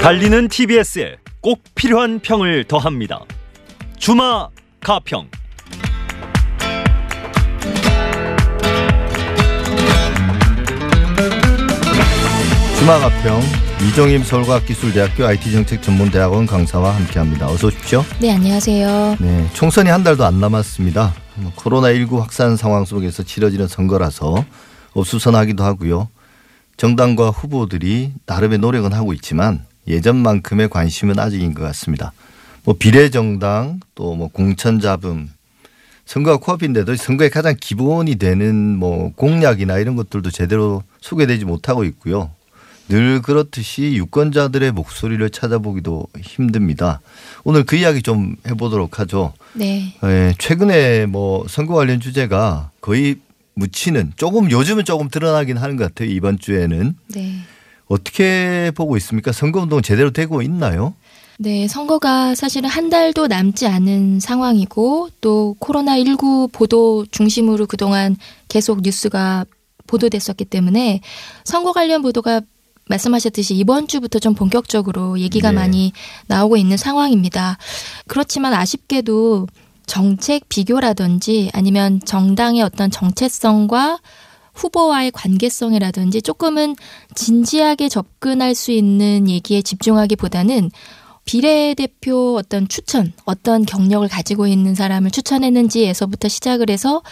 달리는 0.00 0.48
TBS에 0.48 1.16
꼭 1.42 1.62
필요한 1.74 2.20
평을 2.20 2.64
더합니다. 2.64 3.20
주마 3.98 4.48
가평. 4.80 5.39
주마가평 12.80 13.40
이종임 13.86 14.22
서울과학기술대학교 14.24 15.26
IT정책전문대학원 15.26 16.46
강사와 16.46 16.96
함께합니다. 16.96 17.46
어서 17.46 17.66
오십시오. 17.66 18.02
네, 18.22 18.32
안녕하세요. 18.32 19.16
네, 19.20 19.50
총선이 19.52 19.90
한 19.90 20.02
달도 20.02 20.24
안 20.24 20.40
남았습니다. 20.40 21.14
뭐 21.36 21.52
코로나19 21.56 22.18
확산 22.20 22.56
상황 22.56 22.86
속에서 22.86 23.22
치러지는 23.22 23.68
선거라서 23.68 24.46
없수선하기도 24.94 25.62
하고요. 25.62 26.08
정당과 26.78 27.28
후보들이 27.28 28.14
나름의 28.24 28.58
노력은 28.58 28.94
하고 28.94 29.12
있지만 29.12 29.66
예전만큼의 29.86 30.70
관심은 30.70 31.18
아직인 31.18 31.52
것 31.52 31.62
같습니다. 31.64 32.12
뭐 32.64 32.76
비례정당 32.78 33.80
또 33.94 34.14
뭐 34.14 34.28
공천잡음 34.28 35.28
선거가 36.06 36.38
코앞인데도 36.38 36.96
선거의 36.96 37.28
가장 37.28 37.54
기본이 37.60 38.16
되는 38.16 38.54
뭐 38.78 39.12
공약이나 39.16 39.78
이런 39.78 39.96
것들도 39.96 40.30
제대로 40.30 40.82
소개되지 41.02 41.44
못하고 41.44 41.84
있고요. 41.84 42.30
늘 42.90 43.22
그렇듯이 43.22 43.94
유권자들의 43.94 44.72
목소리를 44.72 45.30
찾아보기도 45.30 46.08
힘듭니다. 46.20 47.00
오늘 47.44 47.62
그 47.62 47.76
이야기 47.76 48.02
좀 48.02 48.34
해보도록 48.48 48.98
하죠. 48.98 49.32
네. 49.54 49.94
예, 50.02 50.34
최근에 50.38 51.06
뭐 51.06 51.46
선거 51.48 51.74
관련 51.74 52.00
주제가 52.00 52.72
거의 52.80 53.16
묻히는 53.54 54.12
조금 54.16 54.50
요즘은 54.50 54.84
조금 54.84 55.08
드러나긴 55.08 55.56
하는 55.56 55.76
것 55.76 55.84
같아요. 55.84 56.10
이번 56.10 56.40
주에는 56.40 56.96
네. 57.14 57.34
어떻게 57.86 58.72
보고 58.74 58.96
있습니까? 58.96 59.30
선거운동 59.30 59.82
제대로 59.82 60.10
되고 60.10 60.42
있나요? 60.42 60.94
네, 61.38 61.68
선거가 61.68 62.34
사실은 62.34 62.68
한 62.68 62.90
달도 62.90 63.28
남지 63.28 63.66
않은 63.66 64.18
상황이고 64.20 65.10
또 65.20 65.56
코로나19 65.60 66.52
보도 66.52 67.06
중심으로 67.10 67.66
그동안 67.66 68.16
계속 68.48 68.82
뉴스가 68.82 69.46
보도됐었기 69.86 70.44
때문에 70.44 71.00
선거 71.44 71.72
관련 71.72 72.02
보도가 72.02 72.42
말씀하셨듯이 72.90 73.54
이번 73.54 73.88
주부터 73.88 74.18
좀 74.18 74.34
본격적으로 74.34 75.18
얘기가 75.18 75.50
네. 75.50 75.56
많이 75.56 75.92
나오고 76.26 76.56
있는 76.56 76.76
상황입니다. 76.76 77.56
그렇지만 78.06 78.52
아쉽게도 78.52 79.46
정책 79.86 80.48
비교라든지 80.48 81.50
아니면 81.52 82.00
정당의 82.04 82.62
어떤 82.62 82.90
정체성과 82.90 83.98
후보와의 84.54 85.10
관계성이라든지 85.12 86.22
조금은 86.22 86.76
진지하게 87.14 87.88
접근할 87.88 88.54
수 88.54 88.72
있는 88.72 89.28
얘기에 89.28 89.62
집중하기보다는 89.62 90.70
비례대표 91.24 92.36
어떤 92.36 92.68
추천, 92.68 93.12
어떤 93.24 93.64
경력을 93.64 94.06
가지고 94.08 94.46
있는 94.46 94.74
사람을 94.74 95.10
추천했는지에서부터 95.10 96.28
시작을 96.28 96.70
해서 96.70 97.02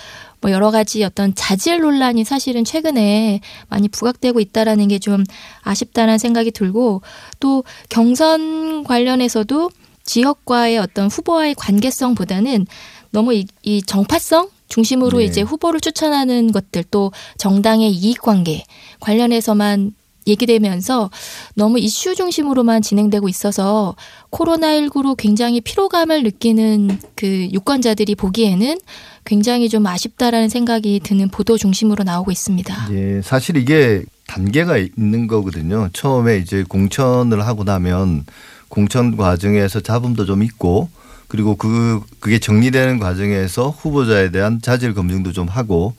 뭐 0.40 0.50
여러 0.50 0.70
가지 0.70 1.02
어떤 1.04 1.34
자질 1.34 1.80
논란이 1.80 2.24
사실은 2.24 2.64
최근에 2.64 3.40
많이 3.68 3.88
부각되고 3.88 4.38
있다라는 4.40 4.88
게 4.88 4.98
좀 4.98 5.24
아쉽다는 5.62 6.18
생각이 6.18 6.50
들고 6.50 7.02
또 7.40 7.64
경선 7.88 8.84
관련해서도 8.84 9.70
지역과의 10.04 10.78
어떤 10.78 11.08
후보와의 11.08 11.54
관계성보다는 11.54 12.66
너무 13.10 13.34
이, 13.34 13.46
이 13.62 13.82
정파성 13.82 14.48
중심으로 14.68 15.18
네. 15.18 15.24
이제 15.24 15.40
후보를 15.40 15.80
추천하는 15.80 16.52
것들 16.52 16.84
또 16.90 17.12
정당의 17.38 17.90
이익 17.90 18.20
관계 18.20 18.64
관련해서만 19.00 19.94
얘기되면서 20.28 21.10
너무 21.54 21.78
이슈 21.78 22.14
중심으로만 22.14 22.82
진행되고 22.82 23.28
있어서 23.28 23.96
코로나19로 24.30 25.16
굉장히 25.16 25.60
피로감을 25.60 26.22
느끼는 26.22 26.98
그 27.14 27.48
유권자들이 27.52 28.14
보기에는 28.14 28.78
굉장히 29.24 29.68
좀 29.68 29.86
아쉽다라는 29.86 30.48
생각이 30.48 31.00
드는 31.02 31.28
보도 31.28 31.58
중심으로 31.58 32.04
나오고 32.04 32.30
있습니다. 32.30 32.88
예, 32.92 33.20
사실 33.22 33.56
이게 33.56 34.04
단계가 34.26 34.76
있는 34.78 35.26
거거든요. 35.26 35.88
처음에 35.92 36.38
이제 36.38 36.64
공천을 36.66 37.46
하고 37.46 37.64
나면 37.64 38.24
공천 38.68 39.16
과정에서 39.16 39.80
잡음도 39.80 40.24
좀 40.24 40.42
있고 40.42 40.88
그리고 41.26 41.56
그 41.56 42.00
그게 42.20 42.38
정리되는 42.38 42.98
과정에서 42.98 43.70
후보자에 43.70 44.30
대한 44.30 44.60
자질 44.62 44.94
검증도 44.94 45.32
좀 45.32 45.48
하고 45.48 45.94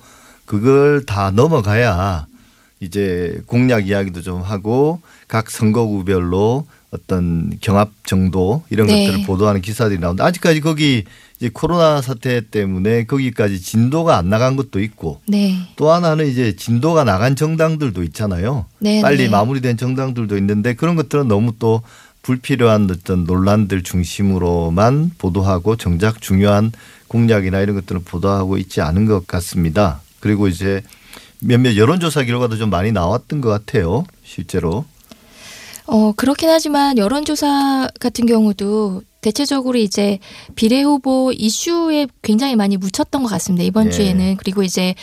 그걸 0.46 1.06
다 1.06 1.32
넘어가야 1.32 2.26
이제 2.80 3.42
공약 3.46 3.88
이야기도 3.88 4.22
좀 4.22 4.42
하고 4.42 5.02
각 5.28 5.50
선거구별로 5.50 6.66
어떤 6.92 7.52
경합 7.62 7.92
정도 8.06 8.64
이런 8.70 8.88
네. 8.88 9.06
것들을 9.06 9.26
보도하는 9.26 9.62
기사들이 9.62 10.00
나오는데 10.00 10.24
아직까지 10.24 10.62
거기 10.62 11.04
이제 11.38 11.50
코로나 11.54 12.02
사태 12.02 12.42
때문에 12.42 13.06
거기까지 13.06 13.62
진도가 13.62 14.18
안 14.18 14.30
나간 14.30 14.56
것도 14.56 14.82
있고 14.82 15.22
네. 15.28 15.56
또 15.76 15.92
하나는 15.92 16.28
이제 16.28 16.56
진도가 16.56 17.04
나간 17.04 17.36
정당들도 17.36 18.02
있잖아요. 18.04 18.66
네, 18.80 19.02
빨리 19.02 19.26
네. 19.26 19.30
마무리된 19.30 19.78
정당들도 19.78 20.38
있는데 20.38 20.74
그런 20.74 20.96
것들은 20.96 21.28
너무 21.28 21.54
또 21.60 21.82
불필요한 22.24 22.90
어떤 22.92 23.24
논란들 23.24 23.84
중심으로만 23.84 25.12
보도하고 25.18 25.76
정작 25.76 26.22
중요한 26.22 26.72
공약이나 27.08 27.60
이런 27.62 27.76
것들은 27.76 28.04
보도하고 28.04 28.58
있지 28.58 28.82
않은 28.82 29.06
것 29.06 29.26
같습니다. 29.28 30.02
그리고 30.20 30.48
이제 30.48 30.82
몇몇 31.42 31.76
여론조사 31.76 32.24
결과도 32.24 32.58
좀 32.58 32.70
많이 32.70 32.92
나왔던 32.92 33.42
것 33.42 33.50
같아요. 33.50 34.06
실제로. 34.24 34.86
어, 35.86 36.12
그렇긴 36.16 36.50
하지만 36.50 36.98
여론조사 36.98 37.90
같은 38.00 38.26
경우도 38.26 39.02
대체적으로 39.22 39.78
이제 39.78 40.20
비례 40.56 40.82
후보 40.82 41.32
이슈에 41.34 42.08
굉장히 42.22 42.56
많이 42.56 42.78
묻혔던 42.78 43.24
것 43.24 43.30
같습니다. 43.30 43.64
이번 43.64 43.88
예. 43.88 43.92
주에는. 43.92 44.38
그리고 44.38 44.64
이제 44.64 44.96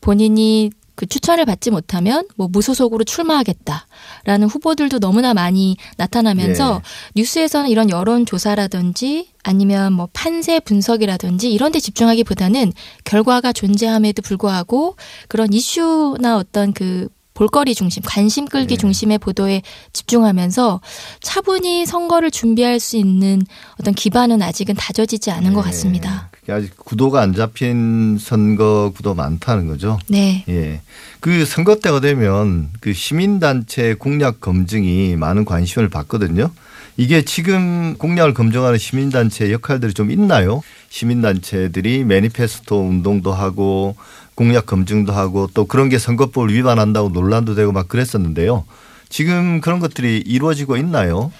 본인이 0.00 0.70
그 0.98 1.06
추천을 1.06 1.44
받지 1.44 1.70
못하면 1.70 2.26
뭐 2.34 2.48
무소속으로 2.48 3.04
출마하겠다라는 3.04 4.48
후보들도 4.48 4.98
너무나 4.98 5.32
많이 5.32 5.76
나타나면서 5.96 6.82
뉴스에서는 7.14 7.70
이런 7.70 7.88
여론 7.88 8.26
조사라든지 8.26 9.28
아니면 9.44 9.92
뭐 9.92 10.08
판세 10.12 10.58
분석이라든지 10.58 11.52
이런 11.52 11.70
데 11.70 11.78
집중하기보다는 11.78 12.72
결과가 13.04 13.52
존재함에도 13.52 14.22
불구하고 14.22 14.96
그런 15.28 15.52
이슈나 15.52 16.36
어떤 16.36 16.72
그 16.72 17.06
볼거리 17.34 17.76
중심, 17.76 18.02
관심 18.04 18.46
끌기 18.46 18.74
네. 18.74 18.80
중심의 18.80 19.18
보도에 19.18 19.62
집중하면서 19.92 20.80
차분히 21.20 21.86
선거를 21.86 22.32
준비할 22.32 22.80
수 22.80 22.96
있는 22.96 23.40
어떤 23.80 23.94
기반은 23.94 24.42
아직은 24.42 24.74
다져지지 24.74 25.30
않은 25.30 25.52
것 25.54 25.60
네. 25.60 25.66
같습니다. 25.66 26.27
아직 26.52 26.76
구도가 26.76 27.20
안 27.20 27.34
잡힌 27.34 28.18
선거 28.18 28.92
구도 28.94 29.14
많다는 29.14 29.66
거죠. 29.66 29.98
네. 30.08 30.44
예. 30.48 30.80
그 31.20 31.44
선거 31.44 31.76
때가 31.76 32.00
되면 32.00 32.70
그 32.80 32.92
시민단체 32.92 33.94
공약 33.94 34.40
검증이 34.40 35.16
많은 35.16 35.44
관심을 35.44 35.88
받거든요. 35.88 36.50
이게 36.96 37.22
지금 37.22 37.94
공약을 37.96 38.34
검증하는 38.34 38.76
시민단체 38.78 39.52
역할들이 39.52 39.94
좀 39.94 40.10
있나요? 40.10 40.62
시민단체들이 40.88 42.04
매니페스토 42.04 42.80
운동도 42.80 43.32
하고 43.32 43.94
공약 44.34 44.66
검증도 44.66 45.12
하고 45.12 45.48
또 45.54 45.64
그런 45.66 45.88
게 45.88 45.98
선거법을 45.98 46.52
위반한다고 46.52 47.10
논란도 47.10 47.54
되고 47.54 47.72
막 47.72 47.88
그랬었는데요. 47.88 48.64
지금 49.08 49.60
그런 49.60 49.78
것들이 49.78 50.22
이루어지고 50.26 50.76
있나요? 50.76 51.32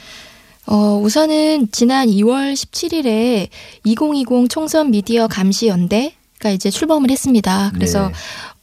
어, 0.71 1.01
우선은 1.03 1.69
지난 1.73 2.09
2월 2.09 2.53
17일에 2.53 3.49
2020 3.85 4.51
총선 4.51 4.91
미디어 4.91 5.27
감시 5.27 5.67
연대가 5.67 6.51
이제 6.53 6.69
출범을 6.69 7.11
했습니다. 7.11 7.71
그래서 7.75 8.09
네. 8.09 8.15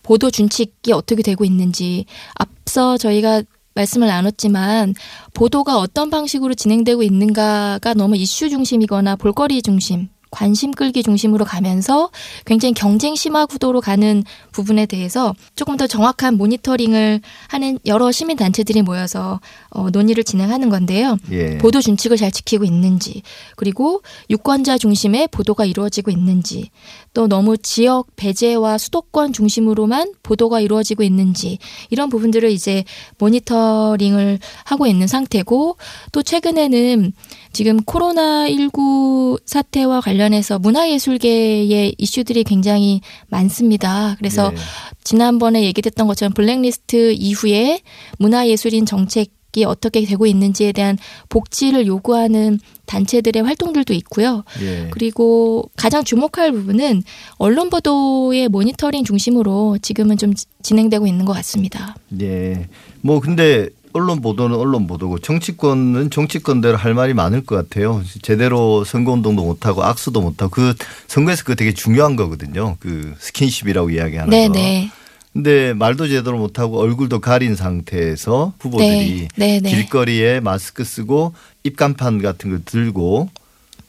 보도 0.03 0.29
준칙이 0.29 0.91
어떻게 0.93 1.23
되고 1.23 1.43
있는지 1.43 2.05
앞서 2.35 2.97
저희가 2.99 3.41
말씀을 3.73 4.07
나눴지만 4.07 4.93
보도가 5.33 5.79
어떤 5.79 6.11
방식으로 6.11 6.53
진행되고 6.53 7.01
있는가가 7.01 7.95
너무 7.95 8.15
이슈 8.15 8.49
중심이거나 8.49 9.15
볼거리 9.15 9.63
중심 9.63 10.07
관심 10.35 10.71
끌기 10.71 11.01
중심으로 11.01 11.45
가면서 11.45 12.09
굉장히 12.43 12.73
경쟁 12.73 13.15
심화 13.15 13.45
구도로 13.45 13.79
가는 13.79 14.21
부분에 14.51 14.85
대해서 14.85 15.33
조금 15.55 15.77
더 15.77 15.87
정확한 15.87 16.35
모니터링을 16.35 17.21
하는 17.47 17.79
여러 17.85 18.11
시민 18.11 18.35
단체들이 18.35 18.81
모여서 18.81 19.39
어, 19.69 19.89
논의를 19.91 20.25
진행하는 20.25 20.69
건데요. 20.69 21.17
예. 21.31 21.57
보도 21.57 21.79
준칙을 21.79 22.17
잘 22.17 22.31
지키고 22.31 22.65
있는지, 22.65 23.21
그리고 23.55 24.01
유권자 24.29 24.77
중심의 24.77 25.29
보도가 25.29 25.63
이루어지고 25.63 26.11
있는지, 26.11 26.69
또 27.13 27.27
너무 27.29 27.57
지역 27.57 28.07
배제와 28.17 28.77
수도권 28.77 29.31
중심으로만 29.31 30.15
보도가 30.21 30.59
이루어지고 30.59 31.03
있는지, 31.03 31.59
이런 31.89 32.09
부분들을 32.09 32.51
이제 32.51 32.83
모니터링을 33.19 34.39
하고 34.65 34.85
있는 34.85 35.07
상태고, 35.07 35.77
또 36.11 36.23
최근에는 36.23 37.13
지금 37.55 37.77
코로나19 37.77 39.41
사태와 39.45 40.01
관련해서 40.01 40.59
문화예술계의 40.59 41.95
이슈들이 41.97 42.43
굉장히 42.43 42.99
많습니다. 43.29 44.15
그래서 44.17 44.51
예. 44.53 44.57
지난번에 45.05 45.63
얘기됐던 45.63 46.05
것처럼 46.05 46.33
블랙리스트 46.33 47.13
이후에 47.13 47.79
문화예술인 48.19 48.85
정책 48.85 49.33
이 49.57 49.63
어떻게 49.63 50.03
되고 50.03 50.25
있는지에 50.25 50.73
대한 50.73 50.97
복지를 51.29 51.87
요구하는 51.87 52.59
단체들의 52.87 53.41
활동들도 53.41 53.93
있고요. 53.93 54.43
예. 54.61 54.89
그리고 54.91 55.69
가장 55.77 56.03
주목할 56.03 56.51
부분은 56.51 57.03
언론 57.37 57.69
보도의 57.69 58.49
모니터링 58.49 59.05
중심으로 59.05 59.77
지금은 59.81 60.17
좀 60.17 60.33
지- 60.33 60.45
진행되고 60.61 61.07
있는 61.07 61.23
것 61.23 61.31
같습니다. 61.31 61.95
예. 62.19 62.67
뭐 62.99 63.21
근데 63.21 63.69
언론 63.95 64.19
보도는 64.19 64.57
언론 64.57 64.87
보도고 64.87 65.19
정치권은 65.19 66.09
정치권대로 66.09 66.75
할 66.75 66.93
말이 66.93 67.13
많을 67.13 67.45
것 67.45 67.55
같아요. 67.55 68.03
제대로 68.21 68.83
선거운동도 68.83 69.41
못하고 69.41 69.85
악수도 69.85 70.19
못하고 70.19 70.51
그 70.51 70.73
선거에서 71.07 71.43
그거 71.43 71.55
되게 71.55 71.73
중요한 71.73 72.17
거거든요. 72.17 72.75
그 72.81 73.13
스킨십이라고 73.19 73.91
이야기하는 73.91 74.29
네, 74.29 74.47
거. 74.49 74.53
네. 74.53 74.91
근데 75.31 75.73
말도 75.73 76.09
제대로 76.09 76.37
못하고 76.37 76.77
얼굴도 76.81 77.21
가린 77.21 77.55
상태에서 77.55 78.53
후보들이 78.59 79.29
네, 79.37 79.59
네, 79.59 79.59
네. 79.61 79.69
길거리에 79.69 80.41
마스크 80.41 80.83
쓰고 80.83 81.33
입간판 81.63 82.21
같은 82.21 82.49
걸 82.49 82.65
들고 82.65 83.29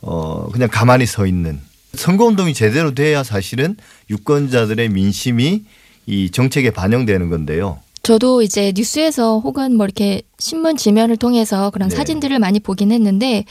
어 0.03 0.49
그냥 0.53 0.69
가만히 0.71 1.07
서 1.07 1.27
있는 1.27 1.61
선거운동이 1.95 2.55
제대로 2.55 2.95
돼야 2.95 3.25
사실은 3.25 3.77
유권자들의 4.09 4.89
민심이 4.89 5.65
이 6.07 6.31
정책에 6.31 6.71
반영되는 6.71 7.29
건데요. 7.29 7.81
저도 8.07 8.43
이제 8.43 8.73
뉴스에서 8.77 9.41
혹은 9.41 9.77
뭐 9.77 9.85
이렇게 9.85 10.23
신문 10.39 10.77
지면을 10.77 11.17
통해서 11.17 11.71
그런 11.71 11.89
네. 11.89 11.97
사진들을 11.97 12.39
많이 12.39 12.61
보긴 12.61 12.93
했는데 12.93 13.45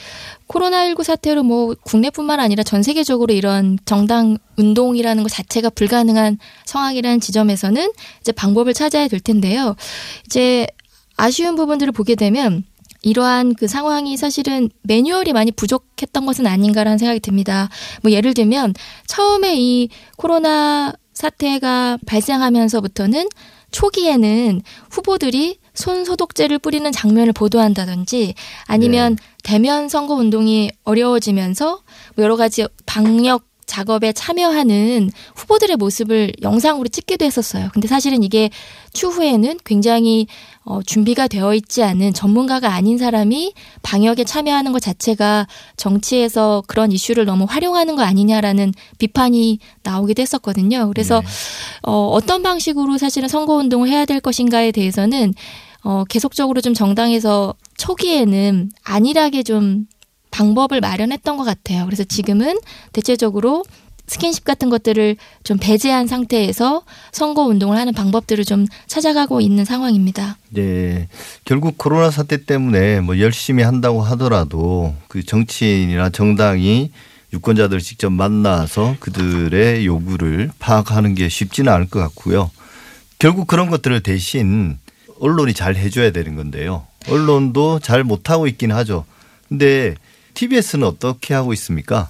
코로나19 0.48 1.04
사태로 1.04 1.44
뭐 1.44 1.76
국내뿐만 1.84 2.40
아니라 2.40 2.64
전 2.64 2.82
세계적으로 2.82 3.34
이런 3.34 3.78
정당 3.84 4.38
운동이라는 4.56 5.24
것 5.24 5.30
자체가 5.30 5.72
불가능한 5.72 6.38
상황이라는 6.64 7.20
지점에서는 7.20 7.92
이제 8.22 8.32
방법을 8.32 8.74
찾아야 8.74 9.10
될 9.10 9.20
텐데요. 9.20 9.76
이제 10.26 10.68
아쉬운 11.18 11.58
부분들을 11.58 11.92
보게 11.92 12.16
되면 12.16 12.64
이러한 13.02 13.56
그 13.56 13.68
상황이 13.68 14.16
사실은 14.16 14.70
매뉴얼이 14.84 15.34
많이 15.34 15.52
부족했던 15.52 16.26
것은 16.26 16.48
아닌가라는 16.48 16.98
생각이 16.98 17.20
듭니다. 17.20 17.68
뭐 18.04 18.12
예를 18.14 18.34
들면 18.34 18.74
처음에 19.08 19.58
이 19.58 19.90
코로나 20.16 20.94
사태가 21.14 21.98
발생하면서부터는 22.06 23.28
초기에는 23.76 24.62
후보들이 24.90 25.60
손 25.74 26.06
소독제를 26.06 26.60
뿌리는 26.60 26.90
장면을 26.94 27.34
보도한다든지 27.34 28.34
아니면 28.68 29.18
대면 29.44 29.90
선거 29.90 30.14
운동이 30.14 30.72
어려워지면서 30.86 31.82
뭐 32.16 32.24
여러 32.24 32.38
가지 32.38 32.66
방역 32.86 33.44
작업에 33.66 34.14
참여하는 34.14 35.10
후보들의 35.36 35.78
모습을 35.78 36.34
영상으로 36.42 36.88
찍기도 36.88 37.26
했었어요. 37.26 37.70
근데 37.74 37.88
사실은 37.88 38.24
이게 38.24 38.50
추후에는 38.94 39.60
굉장히 39.66 40.28
어, 40.64 40.82
준비가 40.82 41.28
되어 41.28 41.54
있지 41.54 41.84
않은 41.84 42.14
전문가가 42.14 42.74
아닌 42.74 42.98
사람이 42.98 43.54
방역에 43.82 44.24
참여하는 44.24 44.72
것 44.72 44.82
자체가 44.82 45.48
정치에서 45.78 46.64
그런 46.68 46.92
이슈를 46.92 47.26
너무 47.26 47.46
활용하는 47.48 47.96
거 47.96 48.04
아니냐라는 48.04 48.74
비판이 48.98 49.60
나오기도 49.84 50.22
했었거든요. 50.22 50.88
그래서 50.88 51.22
어, 51.84 52.08
어떤 52.08 52.44
방식으로 52.44 52.98
사실은 52.98 53.28
선거운동을 53.28 53.90
해야 53.90 54.06
될 54.06 54.20
것인가에 54.20 54.72
대해서는 54.72 55.34
어, 55.84 56.04
계속적으로 56.06 56.62
좀 56.62 56.74
정당에서 56.74 57.54
초기에는 57.78 58.72
안일하게 58.84 59.44
좀 59.44 59.86
방법을 60.36 60.82
마련했던 60.82 61.38
것 61.38 61.46
같아요. 61.46 61.86
그래서 61.86 62.04
지금은 62.04 62.60
대체적으로 62.92 63.64
스킨십 64.08 64.44
같은 64.44 64.70
것들을 64.70 65.16
좀 65.44 65.58
배제한 65.58 66.08
상태에서 66.08 66.84
선거 67.12 67.44
운동을 67.44 67.78
하는 67.78 67.94
방법들을 67.94 68.44
좀 68.44 68.68
찾아가고 68.88 69.40
있는 69.40 69.64
상황입니다. 69.66 70.38
네. 70.50 71.08
결국 71.46 71.78
코로나 71.78 72.12
사태 72.12 72.46
때문에 72.46 73.00
뭐 73.00 73.20
열심히 73.20 73.64
한다고 73.64 74.02
하더라도 74.04 74.94
그 75.08 75.24
정치인이나 75.24 76.10
정당이 76.10 76.92
유권자들을 77.34 77.82
직접 77.82 78.12
만나서 78.12 78.98
그들의 79.00 79.86
요구를 79.86 80.52
파악하는 80.60 81.16
게 81.16 81.30
쉽지는 81.30 81.72
않을 81.72 81.90
것 81.90 82.00
같고요. 82.00 82.52
결국 83.18 83.48
그런 83.48 83.70
것들을 83.70 84.02
대신 84.04 84.78
언론이 85.20 85.54
잘 85.54 85.76
해줘야 85.76 86.12
되는 86.12 86.36
건데요. 86.36 86.86
언론도 87.10 87.80
잘 87.80 88.04
못하고 88.04 88.48
있긴 88.48 88.72
하죠. 88.72 89.06
근데 89.48 89.96
TBS는 90.36 90.86
어떻게 90.86 91.34
하고 91.34 91.54
있습니까? 91.54 92.10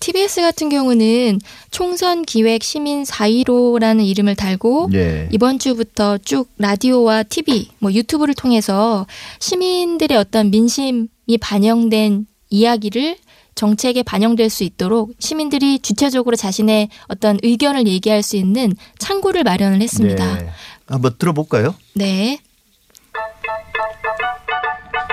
TBS 0.00 0.40
같은 0.40 0.70
경우는 0.70 1.40
총선 1.70 2.22
기획 2.22 2.62
시민 2.62 3.02
4.15라는 3.02 4.06
이름을 4.06 4.34
달고 4.34 4.90
예. 4.94 5.28
이번 5.30 5.58
주부터 5.58 6.16
쭉 6.18 6.48
라디오와 6.58 7.24
TV, 7.24 7.68
뭐 7.78 7.92
유튜브를 7.92 8.34
통해서 8.34 9.06
시민들의 9.40 10.16
어떤 10.16 10.50
민심이 10.50 11.06
반영된 11.40 12.26
이야기를 12.48 13.18
정책에 13.54 14.02
반영될 14.02 14.48
수 14.48 14.64
있도록 14.64 15.12
시민들이 15.18 15.78
주체적으로 15.78 16.34
자신의 16.34 16.88
어떤 17.08 17.38
의견을 17.42 17.86
얘기할 17.86 18.22
수 18.22 18.36
있는 18.36 18.74
창구를 18.98 19.44
마련을 19.44 19.82
했습니다. 19.82 20.38
네. 20.38 20.48
한번 20.86 21.14
들어볼까요? 21.18 21.74
네. 21.94 22.38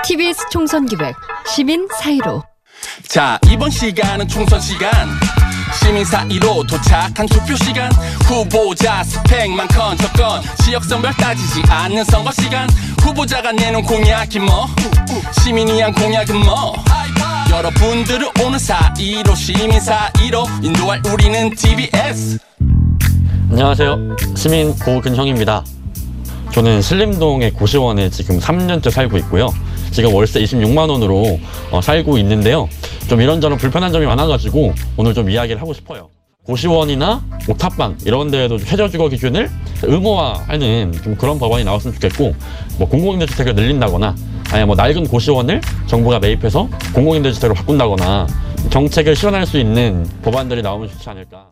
TBS 0.04 0.45
총선 0.52 0.86
기획 0.86 1.15
시민 1.47 1.88
사이로. 2.02 2.43
자 3.08 3.39
이번 3.50 3.69
시간은 3.69 4.28
총선 4.28 4.60
시간. 4.60 4.91
시민 5.80 6.06
사이로 6.06 6.63
도착한 6.65 7.26
투표 7.28 7.56
시간. 7.56 7.91
후보자 8.26 9.04
스펙만 9.04 9.67
컨저건 9.67 10.41
지역성별 10.63 11.13
따지지 11.13 11.62
않는 11.67 12.04
선거 12.06 12.32
시간. 12.32 12.67
후보자가 13.02 13.52
내놓은 13.52 13.84
공약이 13.84 14.39
뭐? 14.39 14.67
시민이 15.43 15.82
한 15.82 15.93
공약은 15.93 16.36
뭐? 16.38 16.76
여러분들은 17.52 18.28
오는 18.43 18.60
사이로 18.60 19.34
시민 19.36 19.80
사이로 19.80 20.45
인도할 20.62 21.02
우리는 21.12 21.50
TBS 21.56 22.39
안녕하세요. 23.50 24.17
시민 24.36 24.78
고근형입니다. 24.78 25.63
저는 26.58 26.82
신림동의 26.82 27.52
고시원에 27.52 28.10
지금 28.10 28.39
3년째 28.39 28.89
살고 28.89 29.15
있고요. 29.20 29.54
지금 29.91 30.12
월세 30.15 30.41
26만 30.41 30.89
원으로 30.89 31.39
어, 31.70 31.82
살고 31.82 32.17
있는데요. 32.17 32.67
좀 33.08 33.22
이런저런 33.22 33.60
불편한 33.60 33.91
점이 33.91 34.08
많아가지고 34.08 34.74
오늘 34.98 35.13
좀 35.13 35.30
이야기를 35.30 35.62
하고 35.62 35.72
싶어요. 35.72 36.10
고시원이나 36.46 37.24
옥탑방 37.48 38.00
이런 38.06 38.32
데에도 38.32 38.58
최저주거 38.58 39.10
기준을 39.10 39.52
의무화하는 39.84 40.93
좀 41.04 41.15
그런 41.15 41.38
법안이 41.38 41.63
나왔으면 41.63 41.93
좋겠고 41.93 42.34
뭐 42.80 42.89
공공임대주택을 42.89 43.54
늘린다거나 43.54 44.15
아니 44.50 44.65
뭐 44.65 44.76
낡은 44.76 45.10
고시원을 45.10 45.62
정부가 45.86 46.17
매입해서 46.17 46.67
공공임대주택으로 46.96 47.54
바꾼다거나 47.54 48.26
정책을 48.72 49.15
실현할 49.15 49.46
수 49.46 49.60
있는 49.60 50.10
법안들이 50.24 50.63
나오면 50.63 50.89
좋지 50.89 51.08
않을까. 51.08 51.50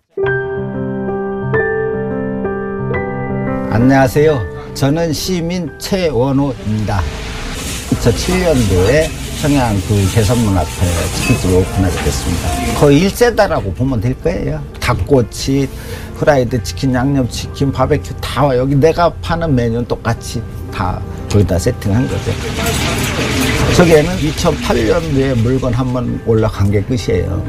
안녕하세요. 3.69 4.54
저는 4.75 5.13
시민 5.13 5.71
최원호입니다. 5.79 7.01
2007년도에 7.91 9.07
평양 9.41 9.75
그 9.87 10.09
개선문 10.13 10.57
앞에 10.57 10.69
치킨집을 11.15 11.55
오픈하게 11.59 11.95
됐습니다. 12.03 12.49
거의 12.79 13.07
1세다라고 13.07 13.73
보면 13.75 14.01
될 14.01 14.13
거예요. 14.21 14.61
닭꼬치, 14.81 15.69
프라이드 16.17 16.61
치킨, 16.63 16.93
양념치킨, 16.93 17.71
바베큐 17.71 18.13
다 18.21 18.43
와. 18.45 18.57
여기 18.57 18.75
내가 18.75 19.11
파는 19.21 19.55
메뉴는 19.55 19.85
똑같이 19.87 20.41
다 20.73 20.99
거기다 21.31 21.57
세팅한 21.57 22.07
거죠. 22.07 22.31
저기에는 23.77 24.17
2008년도에 24.17 25.35
물건 25.35 25.73
한 25.73 25.93
번 25.93 26.21
올라간 26.25 26.71
게 26.71 26.81
끝이에요. 26.81 27.43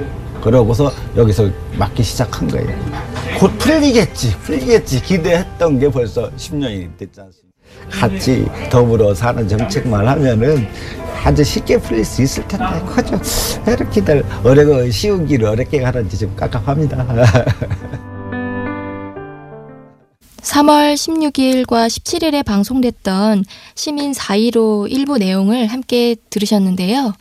그러고서 0.47 0.93
여기서 1.17 1.51
맡기 1.77 2.05
시작한 2.05 2.47
거예요. 2.47 2.69
곧 3.41 3.51
풀리겠지, 3.59 4.31
풀리겠지 4.39 5.03
기대했던 5.03 5.81
게 5.81 5.91
벌써 5.91 6.31
10년이 6.37 6.97
됐지 6.97 7.21
않습니까? 7.21 7.47
같이 7.91 8.47
더불어 8.71 9.13
사는 9.13 9.49
정책만 9.49 10.07
하면은 10.07 10.69
아주 11.25 11.43
쉽게 11.43 11.79
풀릴 11.79 12.05
수 12.05 12.23
있을 12.23 12.47
텐데 12.47 12.81
그죠 12.87 13.21
이렇게들 13.67 14.25
어려고 14.45 14.89
쉬운 14.89 15.27
길을 15.27 15.49
어렵게 15.49 15.81
가는지 15.81 16.17
좀 16.17 16.37
깝깝합니다. 16.37 17.05
3월 20.43 20.95
16일과 20.95 21.89
17일에 21.89 22.45
방송됐던 22.45 23.45
시민 23.75 24.13
4.15 24.13 24.93
일부 24.93 25.19
내용을 25.19 25.67
함께 25.67 26.15
들으셨는데요. 26.31 27.15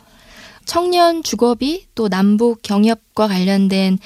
청년 0.66 1.22
주거비 1.22 1.86
또 1.94 2.08
남북 2.08 2.60
경협과 2.62 3.28
관련된 3.28 3.98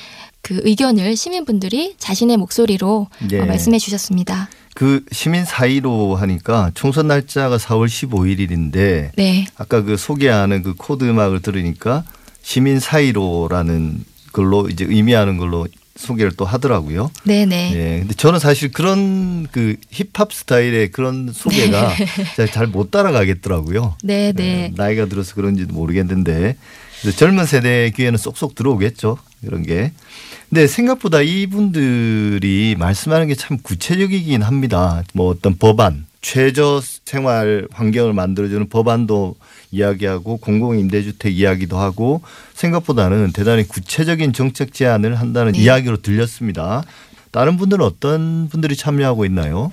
그 0.43 0.61
의견을 0.63 1.17
시민분들이 1.17 1.95
자신의 1.99 2.37
목소리로 2.37 3.09
네. 3.29 3.41
어, 3.41 3.47
말씀해 3.47 3.79
주셨습니다. 3.79 4.49
그 4.75 5.05
시민 5.11 5.45
사이로 5.45 6.15
하니까 6.15 6.71
총선 6.75 7.09
날짜가 7.09 7.57
4월 7.57 7.87
15일인데 7.87 9.11
네. 9.17 9.47
아까 9.57 9.83
그 9.83 9.97
소개하는 9.97 10.63
그 10.63 10.75
코드 10.75 11.05
음악을 11.05 11.43
들으니까 11.43 12.05
시민 12.43 12.79
사이로라는 12.79 14.05
걸로 14.33 14.69
이제 14.69 14.85
의미하는 14.85 15.37
걸로 15.37 15.67
소개를 16.01 16.33
또 16.37 16.45
하더라고요. 16.45 17.11
네네. 17.25 17.73
예. 17.75 17.99
근데 18.01 18.15
저는 18.15 18.39
사실 18.41 18.73
그런 18.73 19.47
그 19.53 19.77
힙합 19.91 20.33
스타일의 20.33 20.91
그런 20.91 21.31
소개가 21.33 21.93
잘 22.53 22.67
못 22.67 22.91
따라가겠더라고요. 22.91 23.97
네네. 24.03 24.43
예, 24.45 24.73
나이가 24.77 25.07
들어서 25.07 25.35
그런지도 25.35 25.75
모르겠는데 25.75 26.57
젊은 27.17 27.47
세대 27.47 27.91
귀에는 27.95 28.17
쏙쏙 28.19 28.55
들어오겠죠. 28.55 29.19
이런 29.43 29.63
게. 29.63 29.93
근데 30.51 30.67
생각보다 30.67 31.23
이분들이 31.23 32.75
말씀하는 32.79 33.29
게 33.29 33.35
참 33.35 33.59
구체적이긴 33.63 34.43
합니다. 34.43 35.03
뭐 35.15 35.29
어떤 35.31 35.57
법안, 35.57 36.07
최저 36.21 36.83
생활 37.05 37.67
환경을 37.73 38.13
만들어주는 38.13 38.69
법안도 38.69 39.37
이야기하고 39.71 40.39
공공임대주택 40.39 41.37
이야기도 41.37 41.79
하고 41.79 42.23
생각보다는 42.55 43.33
대단히 43.33 43.67
구체적인 43.67 44.33
정책 44.33 44.73
제안을 44.73 45.15
한다는 45.15 45.53
네. 45.53 45.61
이야기로 45.61 46.03
들렸습니다. 46.03 46.83
다른 47.31 47.57
분들은 47.57 47.85
어떤 47.85 48.49
분들이 48.49 48.77
참여하고 48.77 49.25
있나요? 49.25 49.71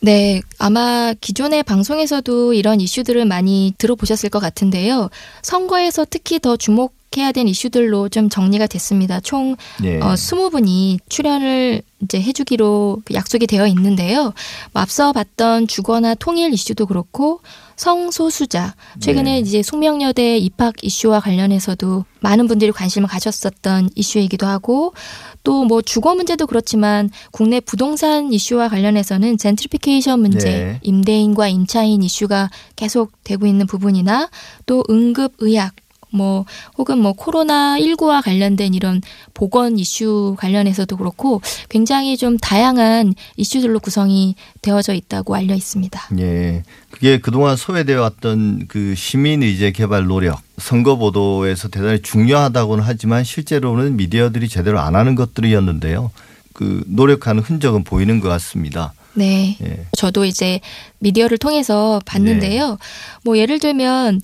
네, 0.00 0.42
아마 0.58 1.14
기존의 1.18 1.62
방송에서도 1.62 2.52
이런 2.52 2.80
이슈들을 2.80 3.24
많이 3.24 3.72
들어보셨을 3.78 4.28
것 4.28 4.38
같은데요. 4.38 5.08
선거에서 5.40 6.04
특히 6.08 6.38
더 6.38 6.58
주목해야 6.58 7.32
된 7.32 7.48
이슈들로 7.48 8.10
좀 8.10 8.28
정리가 8.28 8.66
됐습니다. 8.66 9.20
총 9.20 9.56
예. 9.82 9.98
어, 10.00 10.12
20분이 10.12 10.98
출연을 11.08 11.80
이제 12.04 12.20
해주기로 12.20 13.02
약속이 13.12 13.46
되어 13.46 13.66
있는데요. 13.66 14.32
뭐 14.72 14.82
앞서 14.82 15.12
봤던 15.12 15.66
주거나 15.66 16.14
통일 16.14 16.52
이슈도 16.52 16.86
그렇고 16.86 17.40
성소수자 17.76 18.76
최근에 19.00 19.32
네. 19.32 19.38
이제 19.40 19.62
숙명여대 19.62 20.38
입학 20.38 20.74
이슈와 20.82 21.18
관련해서도 21.18 22.04
많은 22.20 22.46
분들이 22.46 22.70
관심을 22.70 23.08
가졌었던 23.08 23.90
이슈이기도 23.96 24.46
하고 24.46 24.94
또 25.42 25.64
뭐 25.64 25.82
주거 25.82 26.14
문제도 26.14 26.46
그렇지만 26.46 27.10
국내 27.30 27.60
부동산 27.60 28.32
이슈와 28.32 28.68
관련해서는 28.68 29.38
젠트리피케이션 29.38 30.20
문제, 30.20 30.50
네. 30.50 30.78
임대인과 30.82 31.48
임차인 31.48 32.02
이슈가 32.02 32.50
계속 32.76 33.12
되고 33.24 33.46
있는 33.46 33.66
부분이나 33.66 34.28
또 34.66 34.84
응급 34.90 35.34
의학 35.38 35.74
뭐 36.14 36.44
혹은 36.78 36.98
뭐 36.98 37.12
코로나 37.12 37.76
19와 37.78 38.22
관련된 38.22 38.72
이런 38.72 39.02
보건 39.34 39.78
이슈 39.78 40.36
관련해서도 40.38 40.96
그렇고 40.96 41.42
굉장히 41.68 42.16
좀 42.16 42.38
다양한 42.38 43.14
이슈들로 43.36 43.80
구성이 43.80 44.36
되어져 44.62 44.94
있다고 44.94 45.34
알려 45.34 45.54
있습니다. 45.54 46.08
예. 46.20 46.62
그게 46.90 47.18
그동안 47.18 47.56
소외되어 47.56 48.00
왔던 48.00 48.66
그 48.68 48.94
시민 48.94 49.42
의제 49.42 49.72
개발 49.72 50.06
노력, 50.06 50.40
선거 50.58 50.96
보도에서 50.96 51.68
대단히 51.68 52.00
중요하다고는 52.00 52.84
하지만 52.84 53.24
실제로는 53.24 53.96
미디어들이 53.96 54.48
제대로 54.48 54.78
안 54.78 54.94
하는 54.94 55.16
것들이었는데요. 55.16 56.12
그 56.52 56.84
노력하는 56.86 57.42
흔적은 57.42 57.82
보이는 57.82 58.20
것 58.20 58.28
같습니다. 58.28 58.94
네. 59.14 59.56
예. 59.62 59.86
저도 59.96 60.24
이제 60.24 60.60
미디어를 60.98 61.38
통해서 61.38 62.00
봤는데요. 62.04 62.70
네. 62.70 62.76
뭐 63.24 63.38
예를 63.38 63.58
들면 63.58 64.20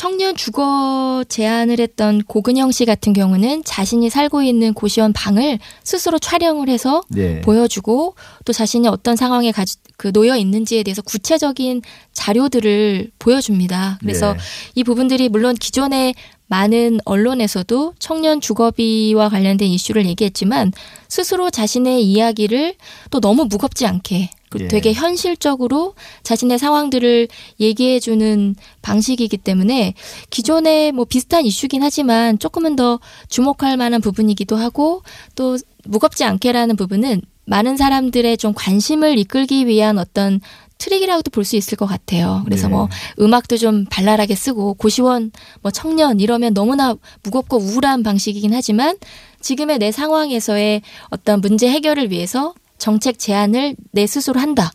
청년 0.00 0.34
주거 0.34 1.22
제안을 1.28 1.78
했던 1.78 2.22
고근영 2.22 2.72
씨 2.72 2.86
같은 2.86 3.12
경우는 3.12 3.64
자신이 3.64 4.08
살고 4.08 4.42
있는 4.42 4.72
고시원 4.72 5.12
방을 5.12 5.58
스스로 5.84 6.18
촬영을 6.18 6.70
해서 6.70 7.02
네. 7.08 7.42
보여주고 7.42 8.14
또 8.46 8.52
자신이 8.54 8.88
어떤 8.88 9.14
상황에 9.16 9.52
가지, 9.52 9.76
그 9.98 10.10
놓여 10.10 10.38
있는지에 10.38 10.84
대해서 10.84 11.02
구체적인 11.02 11.82
자료들을 12.14 13.10
보여줍니다. 13.18 13.98
그래서 14.00 14.32
네. 14.32 14.38
이 14.76 14.84
부분들이 14.84 15.28
물론 15.28 15.54
기존의 15.54 16.14
많은 16.46 17.00
언론에서도 17.04 17.92
청년 17.98 18.40
주거비와 18.40 19.28
관련된 19.28 19.68
이슈를 19.68 20.06
얘기했지만 20.06 20.72
스스로 21.08 21.50
자신의 21.50 22.02
이야기를 22.02 22.74
또 23.10 23.20
너무 23.20 23.44
무겁지 23.44 23.84
않게 23.84 24.30
그 24.30 24.39
예. 24.58 24.68
되게 24.68 24.92
현실적으로 24.92 25.94
자신의 26.22 26.58
상황들을 26.58 27.28
얘기해 27.60 28.00
주는 28.00 28.56
방식이기 28.82 29.36
때문에 29.38 29.94
기존에 30.30 30.90
뭐 30.92 31.04
비슷한 31.04 31.46
이슈긴 31.46 31.82
하지만 31.82 32.38
조금은 32.38 32.76
더 32.76 32.98
주목할 33.28 33.76
만한 33.76 34.00
부분이기도 34.00 34.56
하고 34.56 35.02
또 35.36 35.56
무겁지 35.84 36.24
않게라는 36.24 36.76
부분은 36.76 37.22
많은 37.44 37.76
사람들의 37.76 38.36
좀 38.38 38.52
관심을 38.54 39.18
이끌기 39.18 39.66
위한 39.66 39.98
어떤 39.98 40.40
트릭이라고도 40.78 41.30
볼 41.30 41.44
수 41.44 41.56
있을 41.56 41.76
것 41.76 41.86
같아요. 41.86 42.42
그래서 42.44 42.68
네. 42.68 42.74
뭐 42.74 42.88
음악도 43.20 43.56
좀 43.56 43.84
발랄하게 43.84 44.34
쓰고 44.34 44.74
고시원 44.74 45.30
뭐 45.62 45.70
청년 45.70 46.20
이러면 46.20 46.54
너무나 46.54 46.94
무겁고 47.22 47.58
우울한 47.58 48.02
방식이긴 48.02 48.54
하지만 48.54 48.96
지금의 49.40 49.78
내 49.78 49.92
상황에서의 49.92 50.82
어떤 51.10 51.40
문제 51.40 51.68
해결을 51.68 52.10
위해서 52.10 52.54
정책 52.80 53.18
제안을 53.20 53.76
내 53.92 54.06
스스로 54.08 54.40
한다 54.40 54.72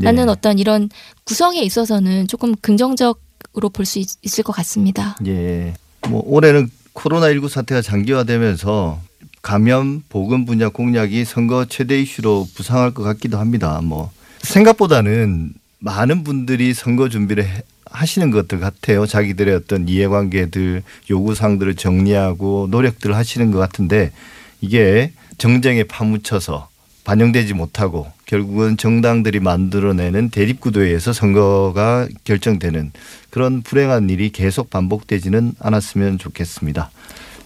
라는 0.00 0.26
네. 0.26 0.32
어떤 0.32 0.58
이런 0.58 0.88
구성에 1.24 1.60
있어서는 1.60 2.28
조금 2.28 2.54
긍정적으로 2.56 3.68
볼 3.72 3.84
수 3.84 3.98
있을 4.22 4.44
것 4.44 4.52
같습니다. 4.52 5.16
예. 5.26 5.74
뭐 6.08 6.22
올해는 6.24 6.70
코로나19 6.94 7.48
사태가 7.48 7.82
장기화되면서 7.82 9.00
감염 9.42 10.02
보건 10.08 10.46
분야 10.46 10.68
공약이 10.68 11.24
선거 11.24 11.64
최대 11.64 12.00
이슈로 12.00 12.46
부상할 12.54 12.94
것 12.94 13.02
같기도 13.02 13.38
합니다. 13.38 13.80
뭐 13.82 14.10
생각보다는 14.42 15.52
많은 15.80 16.24
분들이 16.24 16.74
선거 16.74 17.08
준비를 17.08 17.44
해- 17.44 17.62
하시는 17.90 18.30
것들 18.30 18.60
같아요. 18.60 19.06
자기들의 19.06 19.54
어떤 19.54 19.88
이해관계들 19.88 20.82
요구사항들을 21.10 21.74
정리하고 21.76 22.68
노력들을 22.70 23.16
하시는 23.16 23.50
것 23.50 23.58
같은데 23.58 24.12
이게 24.60 25.12
정쟁에 25.38 25.84
파묻혀서 25.84 26.67
반영되지 27.08 27.54
못하고 27.54 28.06
결국은 28.26 28.76
정당들이 28.76 29.40
만들어내는 29.40 30.28
대립구도에 30.28 30.88
의해서 30.88 31.14
선거가 31.14 32.06
결정되는 32.24 32.92
그런 33.30 33.62
불행한 33.62 34.10
일이 34.10 34.28
계속 34.28 34.68
반복되지는 34.68 35.54
않았으면 35.58 36.18
좋겠습니다. 36.18 36.90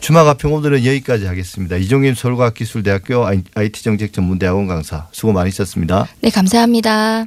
주말 0.01 0.25
가평 0.25 0.53
오늘은 0.53 0.85
여기까지 0.85 1.27
하겠습니다. 1.27 1.77
이종임 1.77 2.16
서울과학기술대학교 2.16 3.25
IT정책전문대학원 3.55 4.66
강사 4.66 5.07
수고 5.12 5.33
많으셨습니다. 5.33 6.09
네, 6.20 6.31
감사합니다. 6.31 7.27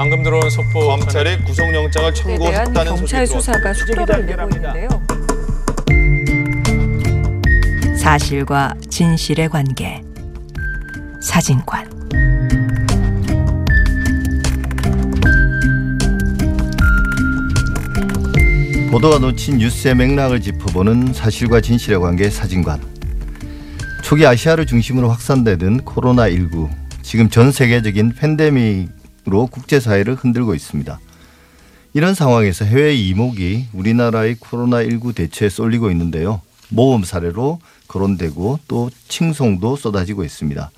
방금 0.00 0.22
들어온 0.22 0.48
속보 0.48 0.80
검찰의 0.80 1.44
구속영장을 1.44 2.12
에 2.26 2.38
대한 2.38 2.72
경찰 2.72 3.26
수사가 3.26 3.74
속도를 3.74 4.24
내고 4.24 4.48
있는데요. 4.54 4.88
사실과 7.98 8.72
진실의 8.88 9.50
관계 9.50 10.00
사진관 11.20 11.86
보도가 18.90 19.18
놓친 19.18 19.58
뉴스의 19.58 19.96
맥락을 19.96 20.40
짚어보는 20.40 21.12
사실과 21.12 21.60
진실의 21.60 22.00
관계 22.00 22.30
사진관. 22.30 22.80
초기 24.02 24.26
아시아를 24.26 24.64
중심으로 24.64 25.10
확산되던 25.10 25.82
코로나19 25.82 26.70
지금 27.02 27.28
전 27.28 27.52
세계적인 27.52 28.14
팬데믹으 28.14 28.99
로 29.30 29.46
국제사회를 29.46 30.16
흔들고 30.16 30.54
있습니다. 30.54 31.00
이런 31.92 32.14
상황에서 32.14 32.64
해외 32.64 32.94
이목이 32.94 33.66
우리나라의 33.72 34.36
코로나19 34.36 35.14
대처에 35.14 35.48
쏠리고 35.48 35.90
있는데요. 35.90 36.40
모범 36.68 37.04
사례로 37.04 37.60
거론되고 37.88 38.60
또 38.68 38.90
칭송도 39.08 39.76
쏟아지고 39.76 40.24
있습니다. 40.24 40.70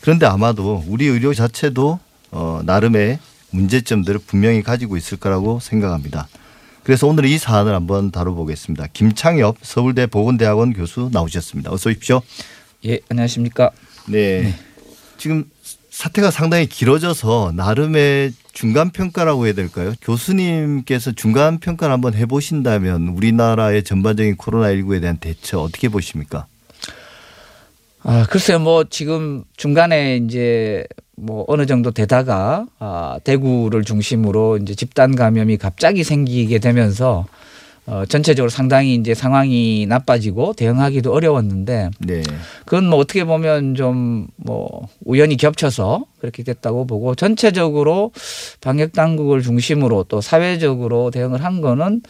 그런데 0.00 0.26
아마도 0.26 0.84
우리 0.86 1.06
의료 1.06 1.34
자체도 1.34 1.98
어, 2.30 2.60
나름의 2.64 3.18
문제점들을 3.50 4.20
분명히 4.26 4.62
가지고 4.62 4.96
있을 4.96 5.18
거라고 5.18 5.60
생각합니다. 5.60 6.28
그래서 6.82 7.06
오늘 7.06 7.24
이 7.24 7.38
사안을 7.38 7.74
한번 7.74 8.10
다뤄보겠습니다. 8.10 8.88
김창엽 8.92 9.56
서울대 9.62 10.06
보건대학원 10.06 10.72
교수 10.72 11.08
나오셨습니다. 11.12 11.72
어서 11.72 11.90
오십시오. 11.90 12.20
예, 12.86 13.00
안녕하십니까. 13.08 13.70
네. 14.08 14.54
지금 15.16 15.44
사태가 15.94 16.32
상당히 16.32 16.66
길어져서 16.66 17.52
나름의 17.54 18.32
중간 18.52 18.90
평가라고 18.90 19.46
해야 19.46 19.52
될까요? 19.54 19.94
교수님께서 20.02 21.12
중간 21.12 21.58
평가를 21.60 21.92
한번 21.92 22.14
해보신다면 22.14 23.08
우리나라의 23.08 23.84
전반적인 23.84 24.36
코로나19에 24.36 25.00
대한 25.00 25.18
대처 25.18 25.60
어떻게 25.60 25.88
보십니까? 25.88 26.46
아, 28.02 28.26
글쎄요, 28.28 28.58
뭐 28.58 28.82
지금 28.90 29.44
중간에 29.56 30.16
이제 30.16 30.84
뭐 31.16 31.44
어느 31.46 31.64
정도 31.64 31.92
되다가 31.92 32.66
아, 32.80 33.20
대구를 33.22 33.84
중심으로 33.84 34.58
이제 34.58 34.74
집단 34.74 35.14
감염이 35.14 35.58
갑자기 35.58 36.02
생기게 36.02 36.58
되면서 36.58 37.24
어, 37.86 38.04
전체적으로 38.06 38.48
상당히 38.48 38.94
이제 38.94 39.14
상황이 39.14 39.86
나빠지고 39.86 40.54
대응하기도 40.54 41.12
어려웠는데 41.12 41.90
네. 41.98 42.22
그건 42.64 42.88
뭐 42.88 42.98
어떻게 42.98 43.24
보면 43.24 43.74
좀 43.74 44.14
뭐 44.36 44.88
우연히 45.04 45.36
겹쳐서 45.36 46.04
그렇게 46.18 46.42
됐다고 46.42 46.86
보고 46.86 47.14
전체적으로 47.14 48.12
방역 48.60 48.92
당국을 48.92 49.42
중심으로 49.42 50.04
또 50.04 50.20
사회적으로 50.20 51.10
대응을 51.10 51.42
한 51.42 51.60
거는 51.60 52.02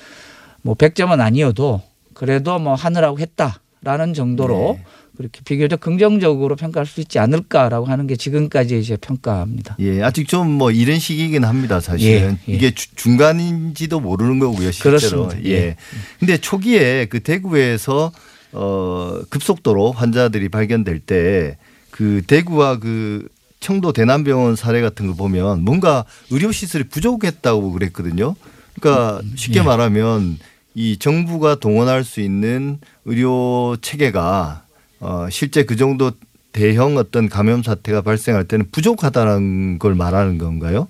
뭐 0.62 0.74
100점은 0.74 1.20
아니어도 1.20 1.82
그래도 2.14 2.58
뭐 2.58 2.74
하느라고 2.74 3.18
했다라는 3.18 4.14
정도로 4.14 4.76
네. 4.78 4.84
그렇게 5.16 5.40
비교적 5.44 5.80
긍정적으로 5.80 6.56
평가할 6.56 6.86
수 6.86 7.00
있지 7.00 7.18
않을까라고 7.18 7.86
하는 7.86 8.06
게 8.06 8.16
지금까지 8.16 8.78
이제 8.80 8.96
평가입니다. 8.96 9.76
예, 9.80 10.02
아직 10.02 10.26
좀 10.28 10.44
뭐 10.54 10.70
이런 10.70 10.98
시기긴 10.98 11.44
합니다, 11.44 11.80
사실은. 11.80 12.38
예, 12.48 12.52
예. 12.52 12.56
이게 12.56 12.74
주- 12.74 12.94
중간인지도 12.96 14.00
모르는 14.00 14.38
거고요, 14.38 14.70
실제로. 14.72 14.98
그렇습니다. 15.26 15.48
예. 15.50 15.76
근데 16.18 16.36
초기에 16.38 17.06
그 17.06 17.20
대구에서 17.20 18.12
어 18.52 19.20
급속도로 19.30 19.92
환자들이 19.92 20.48
발견될 20.48 21.00
때 21.00 21.56
그 21.90 22.22
대구와 22.26 22.80
그 22.80 23.28
청도 23.60 23.92
대남병원 23.92 24.56
사례 24.56 24.80
같은 24.80 25.06
거 25.06 25.14
보면 25.14 25.62
뭔가 25.64 26.04
의료 26.30 26.50
시설이 26.50 26.84
부족했다고 26.88 27.70
그랬거든요. 27.70 28.34
그러니까 28.80 29.22
쉽게 29.36 29.60
예. 29.60 29.62
말하면 29.62 30.38
이 30.74 30.98
정부가 30.98 31.54
동원할 31.54 32.02
수 32.02 32.20
있는 32.20 32.78
의료 33.04 33.76
체계가 33.80 34.63
어 35.04 35.28
실제 35.30 35.64
그 35.64 35.76
정도 35.76 36.12
대형 36.52 36.96
어떤 36.96 37.28
감염 37.28 37.62
사태가 37.62 38.00
발생할 38.00 38.44
때는 38.44 38.66
부족하다는 38.72 39.78
걸 39.78 39.94
말하는 39.94 40.38
건가요? 40.38 40.88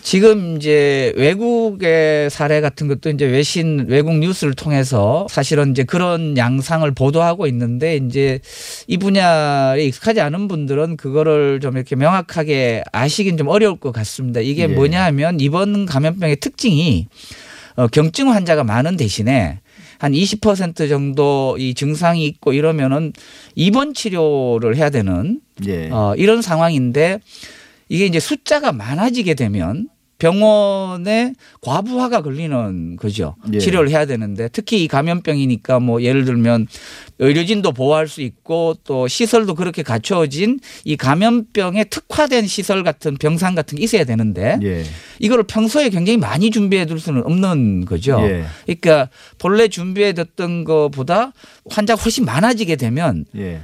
지금 0.00 0.56
이제 0.56 1.12
외국의 1.16 2.30
사례 2.30 2.62
같은 2.62 2.88
것도 2.88 3.10
이제 3.10 3.26
외신 3.26 3.84
외국 3.88 4.16
뉴스를 4.16 4.54
통해서 4.54 5.26
사실은 5.28 5.72
이제 5.72 5.84
그런 5.84 6.38
양상을 6.38 6.90
보도하고 6.92 7.46
있는데 7.48 7.96
이제 7.96 8.40
이 8.86 8.96
분야에 8.96 9.84
익숙하지 9.84 10.20
않은 10.22 10.48
분들은 10.48 10.96
그거를 10.96 11.60
좀 11.60 11.76
이렇게 11.76 11.94
명확하게 11.94 12.84
아시긴 12.90 13.36
좀 13.36 13.48
어려울 13.48 13.76
것 13.78 13.92
같습니다. 13.92 14.40
이게 14.40 14.62
예. 14.62 14.66
뭐냐 14.66 15.04
하면 15.04 15.40
이번 15.40 15.84
감염병의 15.84 16.36
특징이 16.36 17.06
어, 17.76 17.86
경증 17.88 18.32
환자가 18.32 18.64
많은 18.64 18.96
대신에 18.96 19.58
한 20.02 20.10
20% 20.10 20.88
정도 20.88 21.56
이 21.60 21.74
증상이 21.74 22.26
있고 22.26 22.52
이러면은 22.52 23.12
입원 23.54 23.94
치료를 23.94 24.74
해야 24.74 24.90
되는 24.90 25.40
예. 25.64 25.90
어, 25.92 26.14
이런 26.16 26.42
상황인데 26.42 27.20
이게 27.88 28.06
이제 28.06 28.18
숫자가 28.18 28.72
많아지게 28.72 29.34
되면 29.34 29.88
병원에 30.22 31.34
과부하가 31.62 32.22
걸리는 32.22 32.94
거죠. 32.94 33.34
예. 33.52 33.58
치료를 33.58 33.90
해야 33.90 34.06
되는데 34.06 34.48
특히 34.52 34.84
이 34.84 34.86
감염병이니까 34.86 35.80
뭐 35.80 36.00
예를 36.00 36.24
들면 36.24 36.68
의료진도 37.18 37.72
보호할 37.72 38.06
수 38.06 38.22
있고 38.22 38.76
또 38.84 39.08
시설도 39.08 39.56
그렇게 39.56 39.82
갖춰진 39.82 40.60
이 40.84 40.96
감염병에 40.96 41.84
특화된 41.84 42.46
시설 42.46 42.84
같은 42.84 43.16
병상 43.16 43.56
같은 43.56 43.78
게 43.78 43.82
있어야 43.82 44.04
되는데 44.04 44.60
예. 44.62 44.84
이거를 45.18 45.42
평소에 45.42 45.88
굉장히 45.88 46.18
많이 46.18 46.52
준비해 46.52 46.86
둘 46.86 47.00
수는 47.00 47.24
없는 47.24 47.84
거죠. 47.84 48.20
예. 48.22 48.44
그러니까 48.64 49.08
본래 49.38 49.66
준비해 49.66 50.12
뒀던 50.12 50.62
것보다 50.62 51.32
환자가 51.68 52.00
훨씬 52.00 52.24
많아지게 52.24 52.76
되면 52.76 53.24
예. 53.34 53.62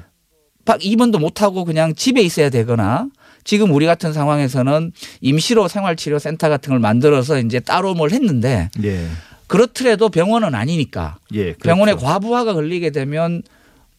박 0.64 0.84
입원도 0.84 1.20
못하고 1.20 1.64
그냥 1.64 1.94
집에 1.94 2.20
있어야 2.20 2.50
되거나 2.50 3.08
지금 3.48 3.72
우리 3.72 3.86
같은 3.86 4.12
상황에서는 4.12 4.92
임시로 5.22 5.68
생활치료센터 5.68 6.50
같은 6.50 6.68
걸 6.68 6.80
만들어서 6.80 7.38
이제 7.38 7.60
따로 7.60 7.94
뭘 7.94 8.10
했는데 8.10 8.68
예. 8.84 9.06
그렇더라도 9.46 10.10
병원은 10.10 10.54
아니니까 10.54 11.16
예. 11.32 11.54
병원에 11.54 11.92
그렇죠. 11.92 12.04
과부하가 12.04 12.52
걸리게 12.52 12.90
되면 12.90 13.42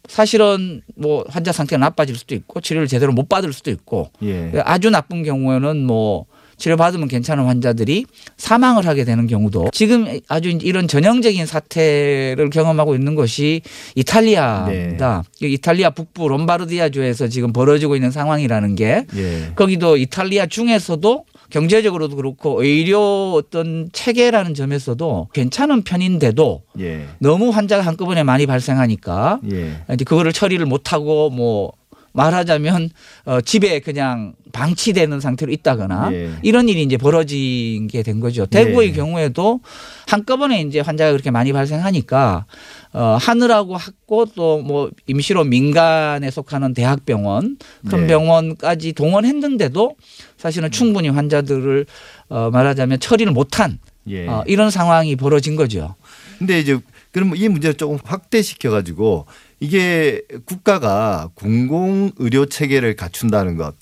사실은 0.07 0.83
뭐 0.95 1.25
환자 1.27 1.51
상태가 1.51 1.79
나빠질 1.79 2.15
수도 2.15 2.35
있고 2.35 2.61
치료를 2.61 2.87
제대로 2.87 3.11
못 3.11 3.27
받을 3.27 3.51
수도 3.51 3.71
있고 3.71 4.11
예. 4.21 4.51
아주 4.65 4.91
나쁜 4.91 5.23
경우에는 5.23 5.83
뭐 5.83 6.27
치료받으면 6.59 7.07
괜찮은 7.07 7.45
환자들이 7.45 8.05
사망을 8.37 8.85
하게 8.85 9.05
되는 9.05 9.25
경우도 9.25 9.69
지금 9.71 10.19
아주 10.27 10.49
이런 10.49 10.87
전형적인 10.87 11.45
사태를 11.45 12.49
경험하고 12.51 12.95
있는 12.95 13.15
것이 13.15 13.61
이탈리아입니다. 13.95 15.23
이탈리아 15.41 15.89
북부 15.89 16.27
롬바르디아주에서 16.27 17.29
지금 17.29 17.53
벌어지고 17.53 17.95
있는 17.95 18.11
상황이라는 18.11 18.75
게 18.75 19.05
예. 19.15 19.51
거기도 19.55 19.97
이탈리아 19.97 20.45
중에서도 20.45 21.25
경제적으로도 21.49 22.15
그렇고 22.15 22.61
의료 22.61 23.33
어떤 23.33 23.89
체계라는 23.91 24.53
점에서도 24.53 25.29
괜찮은 25.33 25.81
편인데도 25.83 26.63
예. 26.79 27.05
너무 27.19 27.49
환자가 27.49 27.83
한꺼번에 27.83 28.23
많이 28.23 28.45
발생하니까 28.45 29.39
예. 29.51 29.71
이제 29.93 30.05
그거를 30.05 30.33
처리를 30.33 30.65
못하고 30.65 31.29
뭐 31.29 31.73
말하자면 32.13 32.89
어 33.25 33.41
집에 33.41 33.79
그냥 33.79 34.33
방치되는 34.51 35.19
상태로 35.19 35.51
있다거나 35.51 36.09
예. 36.13 36.31
이런 36.41 36.67
일이 36.69 36.81
이제 36.83 36.97
벌어진 36.97 37.87
게 37.87 38.01
된 38.03 38.19
거죠. 38.19 38.45
대구의 38.45 38.89
예. 38.89 38.93
경우에도 38.93 39.59
한꺼번에 40.07 40.61
이제 40.61 40.79
환자가 40.79 41.11
그렇게 41.11 41.29
많이 41.31 41.53
발생하니까 41.53 42.45
어 42.93 43.17
하느라고 43.19 43.77
했고 43.79 44.25
또 44.25 44.59
뭐 44.63 44.89
임시로 45.07 45.43
민간에 45.43 46.31
속하는 46.31 46.73
대학병원 46.73 47.57
큰 47.89 48.01
네. 48.01 48.07
병원까지 48.07 48.93
동원했는데도 48.93 49.95
사실은 50.37 50.71
충분히 50.71 51.09
환자들을 51.09 51.85
어 52.29 52.49
말하자면 52.51 52.99
처리를 52.99 53.31
못한 53.33 53.79
예. 54.09 54.27
어 54.27 54.43
이런 54.47 54.71
상황이 54.71 55.15
벌어진 55.15 55.55
거죠. 55.55 55.95
근데 56.39 56.59
이제 56.59 56.79
그럼 57.11 57.35
이 57.35 57.47
문제를 57.47 57.73
조금 57.75 57.97
확대시켜 58.03 58.69
가지고 58.71 59.25
이게 59.59 60.21
국가가 60.45 61.29
공공 61.35 62.11
의료 62.17 62.45
체계를 62.45 62.95
갖춘다는 62.95 63.57
것 63.57 63.75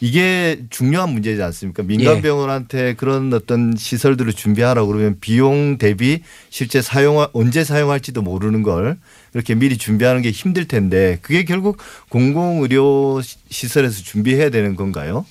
이게 0.00 0.58
중요한 0.68 1.10
문제지 1.10 1.40
않습니까? 1.42 1.84
민간 1.84 2.16
예. 2.16 2.20
병원한테 2.22 2.94
그런 2.94 3.32
어떤 3.32 3.76
시설들을 3.76 4.32
준비하라고 4.32 4.88
그러면 4.88 5.16
비용 5.20 5.78
대비 5.78 6.22
실제 6.50 6.82
사용 6.82 7.24
언제 7.32 7.62
사용할지도 7.62 8.20
모르는 8.20 8.64
걸 8.64 8.96
이렇게 9.32 9.54
미리 9.54 9.78
준비하는 9.78 10.22
게 10.22 10.32
힘들 10.32 10.66
텐데 10.66 11.18
그게 11.22 11.44
결국 11.44 11.76
공공 12.08 12.62
의료 12.62 13.22
시- 13.22 13.36
시설에서 13.48 14.02
준비해야 14.02 14.50
되는 14.50 14.74
건가요? 14.74 15.24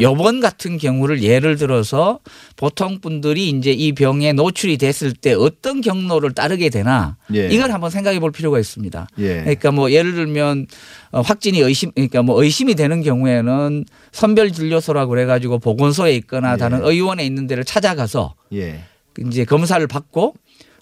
요번 0.00 0.40
같은 0.40 0.78
경우를 0.78 1.22
예를 1.22 1.56
들어서 1.56 2.20
보통 2.56 3.00
분들이 3.00 3.48
이제 3.50 3.70
이 3.72 3.92
병에 3.92 4.32
노출이 4.32 4.78
됐을 4.78 5.12
때 5.12 5.32
어떤 5.32 5.80
경로를 5.80 6.32
따르게 6.32 6.68
되나 6.68 7.16
예. 7.34 7.48
이걸 7.48 7.72
한번 7.72 7.90
생각해 7.90 8.20
볼 8.20 8.32
필요가 8.32 8.58
있습니다. 8.58 9.08
예. 9.18 9.40
그러니까 9.40 9.70
뭐 9.70 9.90
예를 9.90 10.14
들면 10.14 10.66
어, 11.12 11.20
확진이 11.20 11.60
의심 11.60 11.90
그러니까 11.92 12.22
뭐 12.22 12.42
의심이 12.42 12.74
되는 12.74 13.02
경우에는 13.02 13.84
선별 14.12 14.52
진료소라고 14.52 15.10
그래 15.10 15.26
가지고 15.26 15.58
보건소에 15.58 16.14
있거나 16.16 16.54
예. 16.54 16.56
다른 16.56 16.84
의원에 16.84 17.24
있는 17.24 17.46
데를 17.46 17.64
찾아가서 17.64 18.34
예. 18.52 18.80
이제 19.26 19.44
검사를 19.44 19.84
받고 19.86 20.34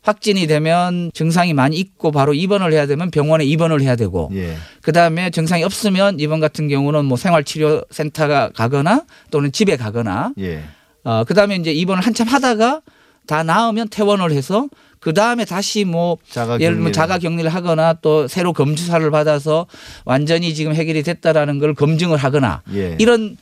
확진이 0.02 0.46
되면 0.46 1.10
증상이 1.14 1.54
많이 1.54 1.76
있고 1.76 2.10
바로 2.10 2.34
입원을 2.34 2.72
해야 2.72 2.86
되면 2.86 3.10
병원에 3.10 3.44
입원을 3.44 3.80
해야 3.80 3.96
되고 3.96 4.30
예. 4.34 4.54
그다음에 4.82 5.30
증상이 5.30 5.64
없으면 5.64 6.20
이번 6.20 6.40
같은 6.40 6.68
경우는 6.68 7.04
뭐 7.04 7.16
생활치료센터가 7.16 8.50
가거나 8.54 9.04
또는 9.30 9.52
집에 9.52 9.76
가거나 9.76 10.32
예. 10.38 10.62
어 11.04 11.24
그다음에 11.24 11.56
이제 11.56 11.72
입원을 11.72 12.02
한참 12.02 12.28
하다가 12.28 12.82
다 13.26 13.42
나으면 13.42 13.88
퇴원을 13.90 14.32
해서 14.32 14.68
그 15.00 15.14
다음에 15.14 15.44
다시 15.44 15.84
뭐 15.84 16.18
자가 16.28 16.60
예를 16.60 16.76
들면. 16.76 16.92
자가 16.92 17.18
격리를 17.18 17.48
하거나 17.48 17.94
또 17.94 18.26
새로 18.26 18.52
검주사를 18.52 19.08
받아서 19.10 19.66
완전히 20.04 20.54
지금 20.54 20.74
해결이 20.74 21.02
됐다라는 21.02 21.58
걸 21.58 21.74
검증을 21.74 22.16
하거나 22.16 22.62
예. 22.74 22.96
이런 22.98 23.36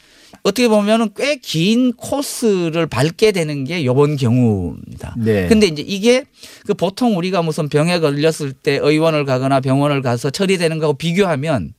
어떻게 0.46 0.68
보면은 0.68 1.10
꽤 1.16 1.36
긴 1.42 1.92
코스를 1.92 2.86
밟게 2.86 3.32
되는 3.32 3.64
게 3.64 3.84
요번 3.84 4.16
경우입니다. 4.16 5.14
네. 5.18 5.48
근데 5.48 5.66
이제 5.66 5.82
이게 5.82 6.24
그 6.66 6.74
보통 6.74 7.16
우리가 7.16 7.42
무슨 7.42 7.68
병에 7.68 7.98
걸렸을 7.98 8.52
때 8.52 8.78
의원을 8.80 9.24
가거나 9.24 9.60
병원을 9.60 10.02
가서 10.02 10.30
처리되는 10.30 10.78
거하고 10.78 10.96
비교하면 10.96 11.74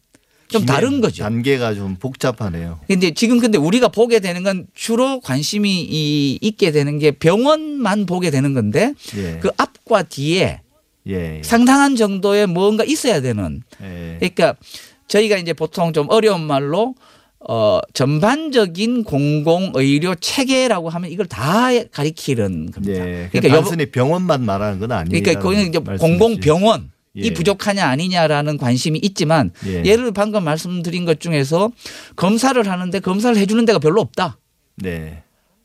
좀 0.50 0.66
다른 0.66 1.02
거죠. 1.02 1.24
단계가 1.24 1.74
좀 1.76 1.96
복잡하네요. 1.96 2.80
근데 2.88 3.12
지금 3.14 3.40
근데 3.40 3.58
우리가 3.58 3.88
보게 3.90 4.20
되는 4.20 4.44
건 4.44 4.68
주로 4.74 5.20
관심이 5.22 5.82
이- 5.82 6.38
있게 6.42 6.72
되는 6.72 7.00
게 7.00 7.12
병원만 7.12 8.06
보게 8.06 8.32
되는 8.32 8.54
건데 8.54 8.94
예. 9.18 9.40
그 9.42 9.50
앞과 9.58 10.04
뒤에 10.04 10.62
예. 11.08 11.42
상당한 11.44 11.96
정도의 11.96 12.48
뭔가 12.48 12.84
있어야 12.86 13.22
되는 13.22 13.62
예. 13.82 14.16
그러니까 14.20 14.56
저희가 15.08 15.38
이제 15.38 15.54
보통 15.54 15.92
좀 15.94 16.08
어려운 16.10 16.42
말로 16.42 16.96
어 17.50 17.80
전반적인 17.94 19.06
공공 19.06 19.72
의료 19.74 20.14
체계라고 20.16 20.90
하면 20.90 21.10
이걸 21.10 21.26
다 21.28 21.70
가리키는 21.92 22.72
겁니다. 22.72 23.08
예. 23.08 23.30
그러니까 23.32 23.56
단순히 23.56 23.90
병원만 23.90 24.44
말하는 24.44 24.80
건 24.80 24.92
아니에요. 24.92 25.24
그러니까 25.24 25.42
거기는 25.42 25.68
이제 25.68 25.80
공공 25.80 26.42
병원 26.42 26.92
이 27.16 27.28
예. 27.28 27.34
부족하냐 27.34 27.88
아니냐라는 27.88 28.58
관심이 28.58 29.00
있지만 29.00 29.52
예. 29.66 29.84
예를 29.86 30.12
방금 30.12 30.44
말씀드린 30.44 31.06
것 31.06 31.22
중에서 31.22 31.72
검사를 32.18 32.62
하는데 32.70 33.00
검사를 33.00 33.36
해주는 33.38 33.64
데가 33.66 33.80
별로 33.80 34.02
없다. 34.02 34.38
네. 34.76 35.24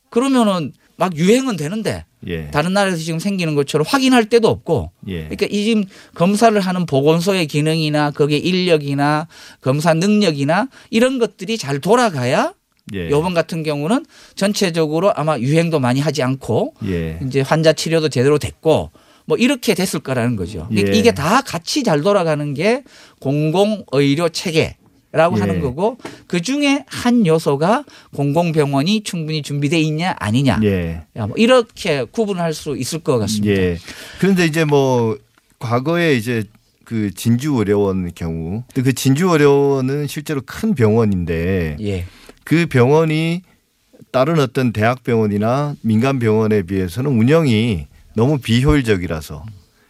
그러면은 0.09 0.73
막 1.03 1.17
유행은 1.17 1.57
되는데 1.57 2.05
예. 2.29 2.49
다른 2.53 2.75
나라에서 2.75 2.99
지금 2.99 3.19
생기는 3.19 3.57
것처럼 3.57 3.85
확인할 3.89 4.27
데도 4.27 4.47
없고 4.47 4.93
예. 5.09 5.23
그러니까 5.23 5.47
이 5.51 5.65
지금 5.65 5.85
검사를 6.15 6.59
하는 6.61 6.87
보건소의 6.87 7.49
기능이나 7.49 8.13
거기에 8.13 8.39
인력이나 8.39 9.27
검사 9.61 9.95
능력이나 9.95 10.69
이런 10.91 11.19
것들이 11.19 11.59
잘 11.59 11.81
돌아가야 11.81 12.55
예. 12.95 13.11
요번 13.11 13.35
같은 13.35 13.65
경우는 13.65 14.07
전체적으로 14.37 15.13
아마 15.17 15.37
유행도 15.41 15.81
많이 15.81 15.99
하지 15.99 16.23
않고 16.23 16.75
예. 16.87 17.19
이제 17.27 17.41
환자 17.41 17.73
치료도 17.73 18.09
제대로 18.09 18.39
됐고 18.39 18.93
뭐 19.25 19.37
이렇게 19.37 19.75
됐을 19.75 19.99
거라는 19.99 20.37
거죠. 20.37 20.69
예. 20.77 20.83
이게 20.83 21.11
다 21.11 21.41
같이 21.41 21.83
잘 21.83 22.03
돌아가는 22.03 22.55
게 22.55 22.85
공공 23.19 23.87
의료 23.91 24.29
체계 24.29 24.77
라고 25.13 25.37
예. 25.37 25.41
하는 25.41 25.61
거고 25.61 25.99
그 26.27 26.41
중에 26.41 26.85
한 26.89 27.27
요소가 27.27 27.85
공공병원이 28.15 29.03
충분히 29.03 29.43
준비돼 29.43 29.79
있냐 29.81 30.17
아니냐. 30.19 30.61
예. 30.65 31.03
야, 31.17 31.27
뭐 31.27 31.37
이렇게 31.37 32.05
구분할 32.05 32.55
수 32.55 32.77
있을 32.79 33.01
것 33.01 33.19
같습니다. 33.19 33.53
예. 33.53 33.79
그런데 34.19 34.47
이제 34.47 34.65
뭐 34.65 35.19
과거에 35.59 36.15
이제 36.15 36.45
그 36.85 37.13
진주 37.15 37.55
의료원 37.57 38.11
경우 38.15 38.65
근데 38.75 38.83
그 38.83 38.95
진주 38.95 39.29
의료원은 39.29 40.07
실제로 40.07 40.41
큰 40.45 40.75
병원인데 40.75 41.77
예. 41.81 42.07
그 42.45 42.67
병원이 42.67 43.43
다른 44.13 44.41
어떤 44.41 44.73
대학병원이나 44.73 45.77
민간 45.83 46.19
병원에 46.19 46.63
비해서는 46.63 47.11
운영이 47.11 47.87
너무 48.15 48.39
비효율적이라서 48.39 49.45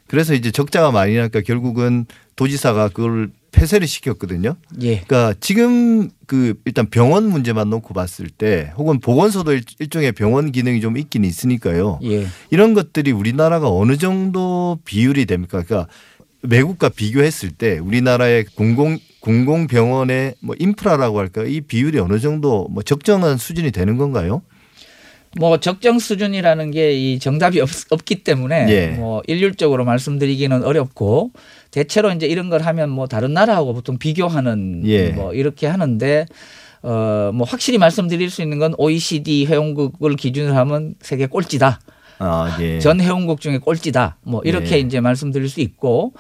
그래서 0.09 0.35
이제 0.35 0.51
적자가 0.51 0.91
많이 0.91 1.17
나니까 1.17 1.41
결국은 1.41 2.07
도지사가 2.37 2.89
그걸 2.89 3.31
폐쇄를 3.53 3.87
시켰거든요. 3.87 4.57
예. 4.81 5.01
그러니까 5.01 5.35
지금 5.41 6.11
그 6.27 6.55
일단 6.65 6.87
병원 6.87 7.29
문제만 7.29 7.71
놓고 7.71 7.95
봤을 7.95 8.29
때 8.29 8.73
혹은 8.77 8.99
보건소도 8.99 9.53
일- 9.53 9.63
일종의 9.79 10.13
병원 10.13 10.51
기능이 10.53 10.81
좀 10.81 10.97
있긴 10.97 11.25
있으니까요. 11.25 12.01
예. 12.03 12.27
이런 12.51 12.75
것들이 12.75 13.13
우리나라가 13.13 13.71
어느 13.71 13.97
정도 13.99 14.79
비율이 14.85 15.27
됩니까? 15.27 15.63
그러니까 15.63 15.93
외국과 16.43 16.89
비교했을 16.89 17.51
때 17.51 17.79
우리나라의 17.79 18.47
공공 18.57 18.99
공공병원의 19.21 20.35
뭐 20.41 20.57
인프라라고 20.59 21.19
할까 21.19 21.45
이 21.45 21.61
비율이 21.61 21.99
어느 21.99 22.19
정도 22.19 22.67
뭐 22.71 22.83
적정한 22.83 23.37
수준이 23.37 23.71
되는 23.71 23.97
건가요? 23.97 24.43
뭐 25.39 25.59
적정 25.59 25.99
수준이라는 25.99 26.71
게 26.71 26.93
이 26.93 27.19
정답이 27.19 27.61
없, 27.61 27.71
없기 27.91 28.23
때문에 28.23 28.67
예. 28.69 28.87
뭐 28.89 29.23
일률적으로 29.27 29.85
말씀드리기는 29.85 30.63
어렵고 30.65 31.31
대체로 31.71 32.11
이제 32.11 32.27
이런 32.27 32.51
걸 32.51 32.63
하면 32.63 32.91
뭐 32.91 33.07
다른 33.07 33.33
나라하고 33.33 33.73
보통 33.73 33.99
비교하는 33.99 34.83
예. 34.87 35.09
뭐 35.09 35.33
이렇게 35.35 35.67
하는데 35.67 36.27
어 36.83 37.31
뭐 37.33 37.47
확실히 37.47 37.79
말씀드릴 37.79 38.29
수 38.29 38.43
있는 38.43 38.59
건 38.59 38.75
OECD 38.77 39.47
회원국을 39.47 40.17
기준으로 40.17 40.55
하면 40.55 40.95
세계 41.01 41.27
꼴찌다. 41.27 41.81
아, 42.19 42.59
예. 42.61 42.79
전 42.79 43.01
회원국 43.01 43.41
중에 43.41 43.59
꼴찌다. 43.59 44.19
뭐 44.23 44.43
이렇게 44.45 44.77
예. 44.77 44.81
이제 44.81 45.01
말씀드릴 45.01 45.49
수 45.49 45.61
있고 45.61 46.13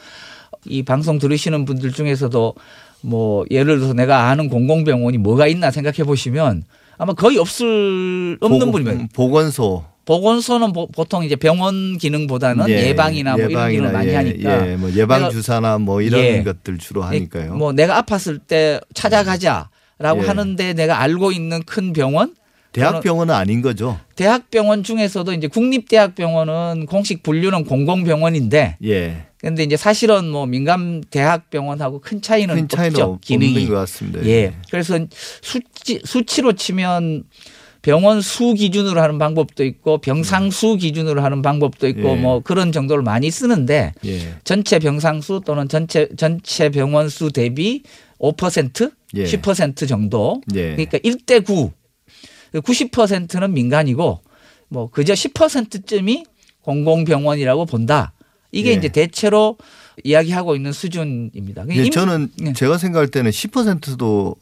이 0.64 0.82
방송 0.84 1.18
들으시는 1.18 1.64
분들 1.64 1.92
중에서도 1.92 2.54
뭐 3.02 3.44
예를 3.50 3.76
들어서 3.76 3.92
내가 3.94 4.28
아는 4.28 4.48
공공병원이 4.48 5.18
뭐가 5.18 5.48
있나 5.48 5.70
생각해 5.70 6.04
보시면 6.04 6.62
아마 7.02 7.14
거의 7.14 7.36
없을 7.36 8.38
없는 8.40 8.58
보건- 8.60 8.70
분이면 8.70 9.08
보건소 9.12 9.82
보건소는 10.04 10.72
보, 10.72 10.86
통 11.08 11.24
이제 11.24 11.34
병원 11.34 11.98
기능보다는 11.98 12.68
예. 12.68 12.88
예, 12.88 12.94
방이나뭐 12.94 13.40
이런 13.40 13.70
기능을 13.72 13.92
많이 13.92 14.08
예, 14.10 14.14
하니까 14.14 14.70
예, 14.70 14.76
뭐 14.76 14.88
예방 14.94 15.28
주사나 15.28 15.78
뭐 15.78 16.00
이런 16.00 16.20
예. 16.20 16.42
것들 16.44 16.78
주로 16.78 17.02
하니까요. 17.02 17.54
뭐 17.54 17.72
내가 17.72 18.00
아팠을 18.02 18.40
때 18.46 18.78
찾아가자라고 18.94 20.22
예. 20.22 20.26
하는데 20.26 20.72
내가 20.74 21.00
알고 21.00 21.32
있는 21.32 21.62
큰 21.64 21.92
병원 21.92 22.34
대학병원은 22.70 23.34
아닌 23.34 23.62
거죠. 23.62 23.98
대학병원 24.14 24.84
중에서도 24.84 25.32
이제 25.32 25.48
국립대학병원은 25.48 26.86
공식 26.86 27.24
분류는 27.24 27.64
공공병원인데 27.64 28.76
예. 28.84 29.26
근데 29.42 29.64
이제 29.64 29.76
사실은 29.76 30.28
뭐 30.30 30.46
민간 30.46 31.02
대학병원하고 31.10 32.00
큰 32.00 32.22
차이는 32.22 32.54
큰 32.54 32.68
차이는 32.68 32.94
없죠. 33.00 33.12
없- 33.14 33.20
기능이. 33.20 33.52
없는 33.54 33.68
것 33.68 33.74
같습니다. 33.74 34.24
예. 34.24 34.54
그래서 34.70 34.98
수치, 35.42 36.00
수치로 36.04 36.52
치면 36.52 37.24
병원 37.82 38.20
수 38.20 38.54
기준으로 38.54 39.00
하는 39.02 39.18
방법도 39.18 39.64
있고 39.64 39.98
병상 39.98 40.52
수 40.52 40.76
기준으로 40.76 41.20
하는 41.24 41.42
방법도 41.42 41.88
있고 41.88 42.10
예. 42.10 42.14
뭐 42.14 42.38
그런 42.38 42.70
정도를 42.70 43.02
많이 43.02 43.32
쓰는데 43.32 43.92
예. 44.04 44.34
전체 44.44 44.78
병상 44.78 45.20
수 45.20 45.40
또는 45.44 45.68
전체 45.68 46.08
전체 46.16 46.68
병원 46.70 47.08
수 47.08 47.32
대비 47.32 47.82
5% 48.20 48.92
예. 49.16 49.24
10% 49.24 49.88
정도 49.88 50.40
예. 50.54 50.76
그러니까 50.76 50.98
1대 50.98 51.44
9 51.44 51.72
90%는 52.54 53.52
민간이고 53.54 54.20
뭐 54.68 54.90
그저 54.90 55.14
10%쯤이 55.14 56.24
공공병원이라고 56.60 57.66
본다. 57.66 58.12
이게 58.52 58.70
예. 58.70 58.74
이제 58.74 58.88
대체로 58.88 59.56
이야기하고 60.04 60.54
있는 60.54 60.72
수준입니다. 60.72 61.64
예, 61.70 61.84
임- 61.84 61.90
저는 61.90 62.28
네. 62.38 62.52
제가 62.52 62.78
생각할 62.78 63.08
때는 63.08 63.30
10%도 63.30 64.36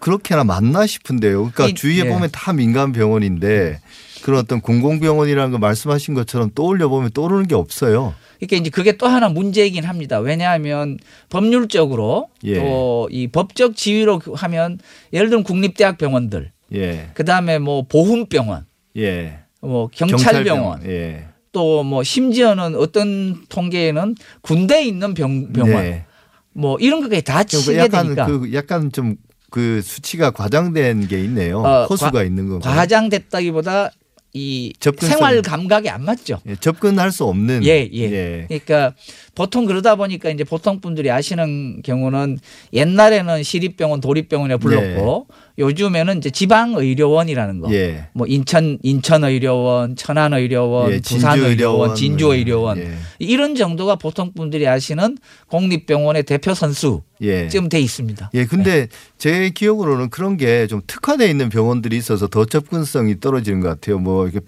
그렇게나 0.00 0.44
많나 0.44 0.86
싶은데요. 0.86 1.50
그러니까 1.52 1.68
이- 1.68 1.74
주위에 1.74 2.00
예. 2.00 2.08
보면 2.08 2.30
다 2.32 2.52
민간 2.52 2.92
병원인데 2.92 3.80
그런 4.22 4.40
어떤 4.40 4.60
공공병원이라는 4.60 5.50
거 5.52 5.58
말씀하신 5.58 6.14
것처럼 6.14 6.50
떠올려 6.54 6.88
보면 6.88 7.10
떠오르는 7.12 7.46
게 7.46 7.54
없어요. 7.54 8.14
그러니까 8.38 8.56
이제 8.56 8.70
그게 8.70 8.96
또 8.96 9.06
하나 9.06 9.28
문제이긴 9.28 9.84
합니다. 9.84 10.18
왜냐하면 10.18 10.98
법률적으로 11.28 12.28
예. 12.44 12.54
또이 12.60 13.28
법적 13.28 13.76
지위로 13.76 14.20
하면 14.34 14.78
예를 15.12 15.28
들면 15.28 15.44
국립대학병원들 15.44 16.50
예. 16.74 17.08
그 17.14 17.24
다음에 17.24 17.58
뭐 17.58 17.82
보훈병원 17.82 18.66
예. 18.96 19.38
뭐 19.60 19.88
경찰병원 19.88 20.84
예. 20.86 21.26
또 21.54 21.82
뭐 21.84 22.02
심지어는 22.02 22.74
어떤 22.76 23.46
통계에는 23.48 24.14
군대에 24.42 24.84
있는 24.84 25.14
병, 25.14 25.52
병원 25.54 25.82
네. 25.82 26.04
뭐 26.52 26.76
이런 26.78 27.00
것까지 27.00 27.22
다 27.22 27.42
치게 27.44 27.78
약간 27.78 28.04
되니까 28.14 28.26
그 28.26 28.52
약간 28.52 28.92
좀그 28.92 29.80
수치가 29.82 30.30
과장된 30.32 31.08
게 31.08 31.22
있네요. 31.24 31.60
어, 31.60 31.86
허수가 31.86 32.10
과- 32.10 32.22
있는 32.24 32.48
건가요? 32.48 32.74
과장됐다기보다 32.74 33.90
이 34.36 34.72
생활 35.00 35.40
감각이 35.42 35.88
안 35.88 36.04
맞죠. 36.04 36.40
예, 36.48 36.56
접근할 36.56 37.12
수 37.12 37.22
없는 37.24 37.64
예, 37.64 37.88
예. 37.92 38.46
그러니까 38.48 38.92
보통 39.36 39.64
그러다 39.64 39.94
보니까 39.94 40.28
이제 40.30 40.42
보통 40.42 40.80
분들이 40.80 41.08
아시는 41.08 41.82
경우는 41.84 42.38
옛날에는 42.72 43.44
시립병원, 43.44 44.00
도립병원에 44.00 44.56
불렀고 44.56 45.28
요즘에는 45.56 46.18
이제 46.18 46.30
지방 46.30 46.74
의료원이라는 46.74 47.60
거. 47.60 47.72
예. 47.72 48.08
뭐 48.12 48.26
인천 48.26 48.78
인천 48.82 49.22
의료원, 49.22 49.94
천안 49.94 50.32
의료원, 50.32 50.92
예, 50.92 51.00
부산 51.00 51.38
의료원, 51.38 51.94
진주 51.94 52.26
의료원, 52.26 52.76
진주의료원 52.76 52.78
예. 52.78 52.94
이런 53.20 53.54
정도가 53.54 53.94
보통 53.96 54.32
분들이 54.34 54.66
아시는 54.66 55.16
공립병원의 55.48 56.24
대표 56.24 56.54
선수 56.54 57.02
예. 57.22 57.48
지금 57.48 57.68
돼 57.68 57.78
있습니다. 57.80 58.30
예, 58.34 58.44
근데 58.46 58.88
제 59.18 59.50
기억으로는 59.50 60.10
그런 60.10 60.36
게 60.36 60.66
좀 60.66 60.80
특화돼 60.86 61.28
있는 61.30 61.48
병원들이 61.50 61.96
있어서 61.98 62.26
더 62.26 62.44
접근성이 62.46 63.20
떨어지는 63.20 63.60
것 63.60 63.68
같아요. 63.68 63.98
뭐 63.98 64.24
이렇게 64.26 64.40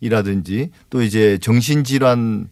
폐결핵이라든지 0.00 0.70
또 0.90 1.02
이제 1.02 1.38
정신질환 1.40 2.48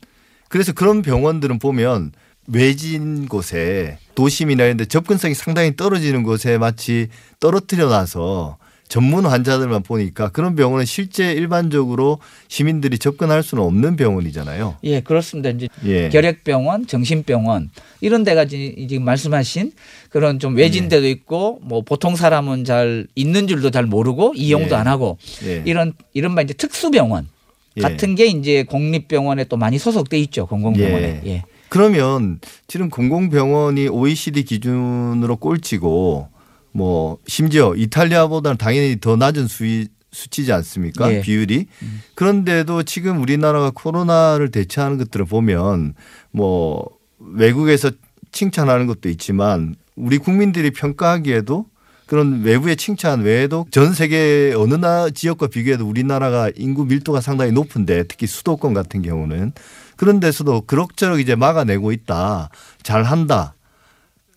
그래서 0.49 0.73
그런 0.73 1.03
병원들은 1.03 1.59
보면 1.59 2.13
외진 2.51 3.29
곳에 3.29 3.99
도심이나 4.15 4.65
이런 4.65 4.77
데 4.77 4.85
접근성이 4.87 5.35
상당히 5.35 5.77
떨어지는 5.77 6.23
곳에 6.23 6.59
마치 6.59 7.09
떨어뜨려 7.41 7.89
놔서 7.89 8.57
전문 8.89 9.27
환자들만 9.27 9.83
보니까 9.83 10.31
그런 10.31 10.57
병원은 10.57 10.87
실제 10.87 11.31
일반적으로 11.33 12.21
시민들이 12.49 12.99
접근할 12.99 13.43
수는 13.43 13.63
없는 13.63 13.97
병원이잖아요. 13.97 14.77
예, 14.85 15.01
그렇습니다. 15.01 15.51
이제 15.51 15.69
예. 15.85 16.09
결핵병원, 16.09 16.87
정신병원 16.87 17.69
이런 18.01 18.25
데가 18.25 18.47
지- 18.47 18.87
지금 18.89 19.05
말씀하신 19.05 19.73
그런 20.09 20.39
좀 20.39 20.57
외진 20.57 20.85
예. 20.85 20.89
데도 20.89 21.07
있고 21.07 21.59
뭐 21.63 21.83
보통 21.83 22.17
사람은 22.17 22.65
잘 22.65 23.07
있는 23.15 23.47
줄도 23.47 23.71
잘 23.73 23.85
모르고 23.85 24.33
이용도 24.37 24.75
예. 24.75 24.79
안 24.79 24.87
하고 24.87 25.19
예. 25.45 25.63
이런 25.67 25.93
이른바 26.15 26.41
이제 26.41 26.55
특수병원 26.55 27.29
예. 27.77 27.83
같은 27.83 28.15
게 28.15 28.25
이제 28.25 28.63
공립병원에 28.63 29.45
또 29.45 29.59
많이 29.59 29.77
소속돼 29.79 30.19
있죠. 30.21 30.47
공공병원에. 30.47 31.21
예. 31.27 31.45
그러면 31.69 32.41
지금 32.67 32.89
공공병원이 32.89 33.89
OECD 33.89 34.45
기준으로 34.45 35.37
꼴찌고 35.37 36.29
뭐 36.73 37.19
심지어 37.27 37.75
이탈리아보다는 37.75 38.57
당연히 38.57 38.99
더 39.01 39.17
낮은 39.17 39.49
수위 39.49 39.89
수치지 40.11 40.53
않습니까? 40.53 41.13
예. 41.13 41.21
비율이. 41.21 41.67
그런데도 42.15 42.83
지금 42.85 43.21
우리나라가 43.21 43.71
코로나를 43.71 44.51
대처하는 44.51 44.99
것들을 44.99 45.27
보면 45.27 45.95
뭐 46.31 46.89
외국에서 47.19 47.91
칭찬하는 48.33 48.87
것도 48.87 49.09
있지만 49.11 49.77
우리 49.97 50.19
국민들이 50.19 50.71
평가하기에도 50.71 51.67
그런 52.07 52.43
외부의 52.43 52.77
칭찬 52.77 53.21
외에도 53.23 53.67
전 53.71 53.93
세계 53.93 54.55
어느 54.57 54.75
나 54.75 55.11
지역과 55.11 55.49
비교해도 55.49 55.87
우리나라가 55.87 56.51
인구 56.57 56.87
밀도가 56.87 57.21
상당히 57.21 57.53
높은데 57.53 58.05
특히 58.05 58.27
수도권 58.27 58.73
같은 58.73 59.03
경우는 59.03 59.53
그런 59.99 60.21
데서도 60.21 60.63
그럭저럭 60.63 61.19
이제 61.19 61.35
막아내고 61.35 61.91
있다. 61.91 62.51
잘한다. 62.85 63.57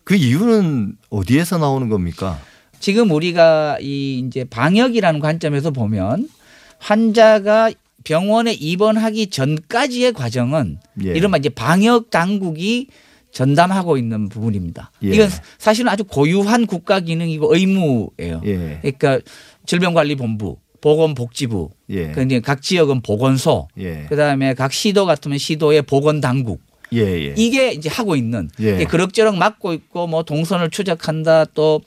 그 0.04 0.16
이유는 0.16 0.98
어디에서 1.12 1.60
나오는 1.60 1.88
겁니까? 1.88 2.40
지금 2.80 3.12
우리가 3.12 3.78
이 3.80 4.24
이제 4.26 4.44
방역이라는 4.44 5.20
관점에서 5.20 5.70
보면 5.70 6.28
환자가 6.80 7.72
병원에 8.04 8.54
입원하기 8.54 9.30
전까지의 9.30 10.14
과정은 10.14 10.80
예. 11.06 11.12
이른바 11.12 11.38
이제 11.38 11.50
방역 11.50 12.10
당국이 12.10 12.88
전담하고 13.32 13.98
있는 13.98 14.30
부분입니다. 14.30 14.90
예. 15.04 15.10
이건 15.10 15.30
사실은 15.60 15.92
아주 15.92 16.04
고유한 16.04 16.66
국가 16.66 17.00
기능이고 17.00 17.54
의무예요. 17.56 18.42
예. 18.46 18.80
그러니까 18.82 19.20
질병관리본부, 19.68 20.58
보건복지부, 20.82 21.70
예. 21.92 22.12
그각 22.12 22.62
지역은 22.62 23.02
보건소, 23.02 23.68
예. 23.80 24.06
그다음에 24.10 24.54
각 24.54 24.74
시도 24.74 25.06
같으면 25.06 25.38
시도의 25.38 25.84
보건당국 25.84 26.62
예, 26.94 27.00
예. 27.00 27.34
이게 27.38 27.72
이제 27.72 27.88
하고 27.90 28.16
있는 28.16 28.50
예. 28.60 28.84
그럭저럭 28.84 29.38
막고 29.38 29.74
있고 29.74 30.08
뭐 30.08 30.24
동선을 30.24 30.70
추적한다 30.70 31.46
또 31.46 31.82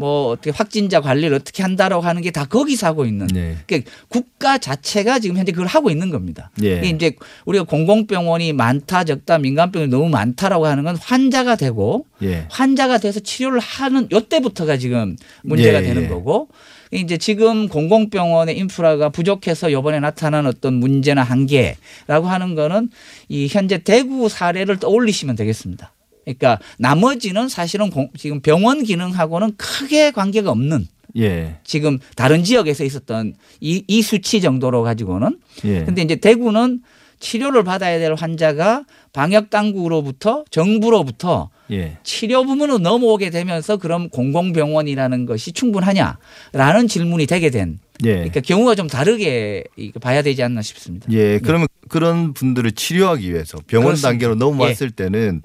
뭐 0.00 0.28
어떻게 0.28 0.50
확진자 0.50 1.02
관리를 1.02 1.36
어떻게 1.36 1.62
한다라고 1.62 2.02
하는 2.02 2.22
게 2.22 2.30
다 2.30 2.44
거기서 2.44 2.86
하고 2.86 3.06
있는 3.06 3.26
네. 3.26 3.56
그러니까 3.66 3.90
국가 4.08 4.56
자체가 4.56 5.18
지금 5.18 5.36
현재 5.36 5.50
그걸 5.50 5.66
하고 5.66 5.90
있는 5.90 6.10
겁니다. 6.10 6.52
예. 6.62 6.78
이게 6.78 6.88
이제 6.90 7.12
우리가 7.44 7.64
공공병원이 7.64 8.52
많다 8.52 9.02
적다 9.02 9.38
민간병원이 9.38 9.90
너무 9.90 10.08
많다라고 10.08 10.66
하는 10.66 10.84
건 10.84 10.96
환자가 10.96 11.56
되고 11.56 12.06
예. 12.22 12.46
환자가 12.50 12.98
돼서 12.98 13.18
치료를 13.18 13.58
하는 13.58 14.06
요때부터가 14.12 14.76
지금 14.76 15.16
문제가 15.42 15.80
예, 15.80 15.88
되는 15.88 16.04
예. 16.04 16.08
거고 16.08 16.48
이제 16.92 17.16
지금 17.18 17.68
공공병원의 17.68 18.58
인프라가 18.58 19.10
부족해서 19.10 19.70
요번에 19.72 20.00
나타난 20.00 20.46
어떤 20.46 20.74
문제나 20.74 21.22
한계라고 21.22 22.26
하는 22.26 22.54
거는 22.54 22.90
이 23.28 23.46
현재 23.48 23.78
대구 23.78 24.28
사례를 24.28 24.78
떠올리시면 24.78 25.36
되겠습니다. 25.36 25.92
그러니까 26.24 26.58
나머지는 26.78 27.48
사실은 27.48 27.90
공- 27.90 28.10
지금 28.16 28.40
병원 28.40 28.82
기능하고는 28.82 29.56
크게 29.56 30.10
관계가 30.10 30.50
없는 30.50 30.86
예. 31.16 31.56
지금 31.64 31.98
다른 32.16 32.44
지역에서 32.44 32.84
있었던 32.84 33.34
이, 33.60 33.82
이 33.86 34.02
수치 34.02 34.40
정도로 34.40 34.82
가지고는 34.82 35.38
예. 35.64 35.84
근데 35.84 36.02
이제 36.02 36.16
대구는 36.16 36.82
치료를 37.20 37.64
받아야 37.64 37.98
될 37.98 38.14
환자가 38.14 38.84
방역 39.12 39.50
당국으로부터 39.50 40.44
정부로부터 40.50 41.50
예. 41.70 41.98
치료 42.02 42.44
부문으로 42.44 42.78
넘어오게 42.78 43.30
되면서 43.30 43.76
그럼 43.76 44.08
공공병원이라는 44.08 45.26
것이 45.26 45.52
충분하냐라는 45.52 46.88
질문이 46.88 47.26
되게 47.26 47.50
된 47.50 47.78
예. 48.04 48.14
그러니까 48.14 48.40
경우가 48.40 48.74
좀 48.74 48.88
다르게 48.88 49.64
봐야 50.00 50.22
되지 50.22 50.42
않나 50.42 50.62
싶습니다. 50.62 51.06
예. 51.12 51.38
그러면 51.38 51.66
그런 51.88 52.32
분들을 52.34 52.72
치료하기 52.72 53.30
위해서 53.30 53.58
병원 53.66 53.88
그렇습니다. 53.88 54.08
단계로 54.08 54.34
넘어왔을 54.36 54.88
예. 54.92 55.04
때는 55.04 55.42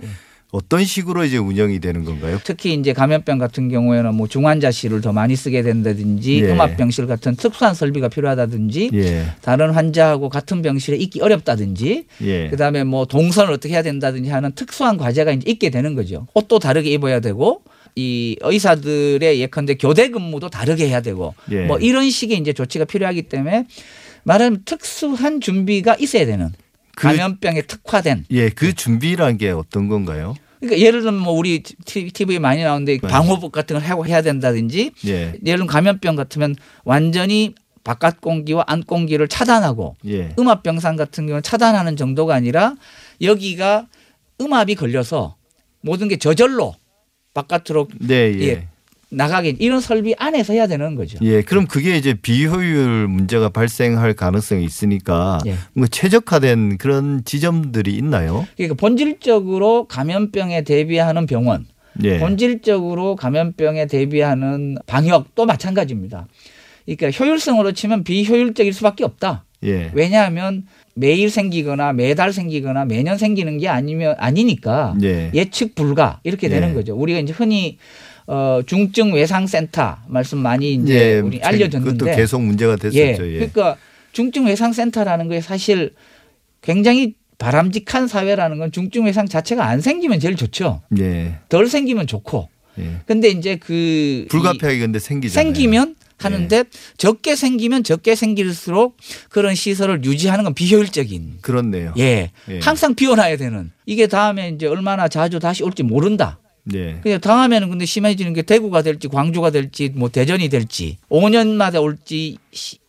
어떤 0.55 0.85
식으로 0.85 1.25
이제 1.25 1.37
운영이 1.37 1.79
되는 1.79 2.05
건가요? 2.05 2.39
특히 2.45 2.73
이제 2.73 2.93
감염병 2.93 3.39
같은 3.39 3.67
경우에는 3.67 4.15
뭐 4.15 4.25
중환자실을 4.27 5.01
더 5.01 5.11
많이 5.11 5.35
쓰게 5.35 5.61
된다든지 5.63 6.43
예. 6.43 6.51
음압병실 6.51 7.07
같은 7.07 7.35
특수한 7.35 7.73
설비가 7.75 8.07
필요하다든지 8.07 8.91
예. 8.93 9.25
다른 9.41 9.71
환자하고 9.71 10.29
같은 10.29 10.61
병실에 10.61 10.95
있기 10.95 11.19
어렵다든지 11.21 12.05
예. 12.21 12.47
그다음에 12.49 12.85
뭐 12.85 13.03
동선을 13.05 13.51
어떻게 13.51 13.73
해야 13.73 13.81
된다든지 13.81 14.29
하는 14.29 14.53
특수한 14.53 14.95
과제가 14.95 15.33
이제 15.33 15.51
있게 15.51 15.69
되는 15.71 15.93
거죠. 15.93 16.25
옷도 16.33 16.59
다르게 16.59 16.89
입어야 16.91 17.19
되고 17.19 17.61
이 17.97 18.37
의사들의 18.41 19.39
예컨대 19.41 19.75
교대 19.75 20.07
근무도 20.09 20.49
다르게 20.49 20.87
해야 20.87 21.01
되고 21.01 21.35
예. 21.51 21.65
뭐 21.65 21.79
이런 21.79 22.09
식의 22.09 22.37
이제 22.37 22.53
조치가 22.53 22.85
필요하기 22.85 23.23
때문에 23.23 23.65
말하면 24.23 24.61
특수한 24.63 25.41
준비가 25.41 25.97
있어야 25.99 26.25
되는 26.25 26.49
그- 26.95 27.07
감염병에 27.09 27.63
특화된 27.63 28.23
예. 28.31 28.47
그 28.47 28.73
준비란 28.73 29.37
게 29.37 29.49
어떤 29.49 29.89
건가요? 29.89 30.33
그러니까 30.65 30.85
예를 30.85 31.01
들면 31.01 31.19
뭐 31.19 31.33
우리 31.33 31.61
TV에 31.61 32.39
많이 32.39 32.63
나오는데 32.63 32.99
방호복 32.99 33.51
같은 33.51 33.77
걸 33.77 33.87
하고 33.87 34.05
해야 34.05 34.21
된다든지 34.21 34.91
예. 35.05 35.11
예를 35.11 35.39
들면 35.41 35.67
감염병 35.67 36.15
같으면 36.15 36.55
완전히 36.83 37.53
바깥 37.83 38.19
공기와 38.19 38.63
안 38.67 38.83
공기를 38.83 39.27
차단하고 39.27 39.95
예. 40.07 40.33
음압 40.39 40.63
병상 40.63 40.95
같은 40.95 41.27
경우는 41.27 41.43
차단하는 41.43 41.95
정도가 41.95 42.33
아니라 42.33 42.75
여기가 43.21 43.87
음압이 44.41 44.75
걸려서 44.75 45.35
모든 45.81 46.07
게 46.07 46.17
저절로 46.17 46.75
바깥으로 47.33 47.87
네, 47.99 48.33
예. 48.39 48.47
예, 48.47 48.67
나가게 49.15 49.55
이런 49.59 49.79
설비 49.79 50.13
안에서 50.17 50.53
해야 50.53 50.67
되는 50.67 50.95
거죠. 50.95 51.17
예, 51.21 51.41
그럼 51.41 51.65
그게 51.65 51.97
이제 51.97 52.13
비효율 52.13 53.07
문제가 53.07 53.49
발생할 53.49 54.13
가능성이 54.13 54.65
있으니까 54.65 55.39
예. 55.45 55.55
뭐 55.73 55.87
최적화된 55.87 56.77
그런 56.77 57.23
지점들이 57.23 57.95
있나요? 57.95 58.45
그러니까 58.57 58.75
본질적으로 58.75 59.87
감염병에 59.87 60.63
대비하는 60.63 61.25
병원, 61.25 61.65
예. 62.03 62.19
본질적으로 62.19 63.15
감염병에 63.15 63.87
대비하는 63.87 64.77
방역도 64.85 65.45
마찬가지입니다. 65.45 66.27
그러니까 66.85 67.11
효율성으로 67.11 67.71
치면 67.71 68.03
비효율적일 68.03 68.73
수밖에 68.73 69.03
없다. 69.03 69.45
예. 69.63 69.91
왜냐하면 69.93 70.65
매일 70.95 71.29
생기거나 71.29 71.91
매달 71.93 72.31
생기거나 72.31 72.85
매년 72.85 73.17
생기는 73.17 73.57
게 73.57 73.67
아니면 73.67 74.15
아니니까 74.17 74.95
예. 75.03 75.29
예측 75.33 75.75
불가 75.75 76.19
이렇게 76.23 76.47
되는 76.47 76.69
예. 76.69 76.73
거죠. 76.73 76.95
우리가 76.95 77.19
이제 77.19 77.33
흔히 77.33 77.77
어, 78.27 78.61
중증 78.65 79.13
외상 79.13 79.45
센터 79.45 79.97
말씀 80.07 80.37
많이 80.39 80.73
이제 80.73 80.95
예, 81.17 81.19
우리 81.19 81.37
책- 81.37 81.45
알려졌는데 81.45 81.97
그것도 81.99 82.15
계속 82.17 82.41
문제가 82.41 82.77
됐었죠. 82.77 82.97
예. 83.27 83.33
예. 83.33 83.33
그러니까 83.35 83.75
중증 84.13 84.45
외상 84.45 84.71
센터라는 84.71 85.27
게 85.27 85.41
사실 85.41 85.93
굉장히 86.61 87.15
바람직한 87.37 88.07
사회라는 88.07 88.57
건 88.57 88.71
중증 88.71 89.03
외상 89.05 89.27
자체가 89.27 89.65
안 89.65 89.81
생기면 89.81 90.21
제일 90.21 90.37
좋죠. 90.37 90.81
예. 90.97 91.35
덜 91.49 91.67
생기면 91.67 92.07
좋고. 92.07 92.47
예. 92.79 92.83
근데 93.05 93.27
이제 93.27 93.57
그 93.57 94.25
불가피하게 94.29 94.79
근데 94.79 94.95
이 94.97 94.99
생기잖아요. 95.01 95.43
생기면 95.53 95.95
하는데 96.17 96.57
예. 96.57 96.63
적게 96.97 97.35
생기면 97.35 97.83
적게 97.83 98.15
생길수록 98.15 98.97
그런 99.29 99.55
시설을 99.55 100.03
유지하는 100.05 100.43
건 100.43 100.53
비효율적인. 100.53 101.39
그렇네요. 101.41 101.93
예. 101.97 102.31
예. 102.49 102.59
항상 102.59 102.95
비워놔야 102.95 103.37
되는. 103.37 103.71
이게 103.85 104.07
다음에 104.07 104.49
이제 104.49 104.65
얼마나 104.67 105.07
자주 105.07 105.39
다시 105.39 105.63
올지 105.63 105.83
모른다. 105.83 106.39
네. 106.67 106.99
그냥 107.03 107.19
다음에는 107.19 107.69
근데 107.69 107.85
심해지는 107.85 108.33
게 108.33 108.41
대구가 108.41 108.81
될지 108.81 109.07
광주가 109.07 109.51
될지 109.51 109.89
뭐 109.93 110.09
대전이 110.09 110.49
될지 110.49 110.97
5년마다 111.11 111.79
올지 111.79 112.37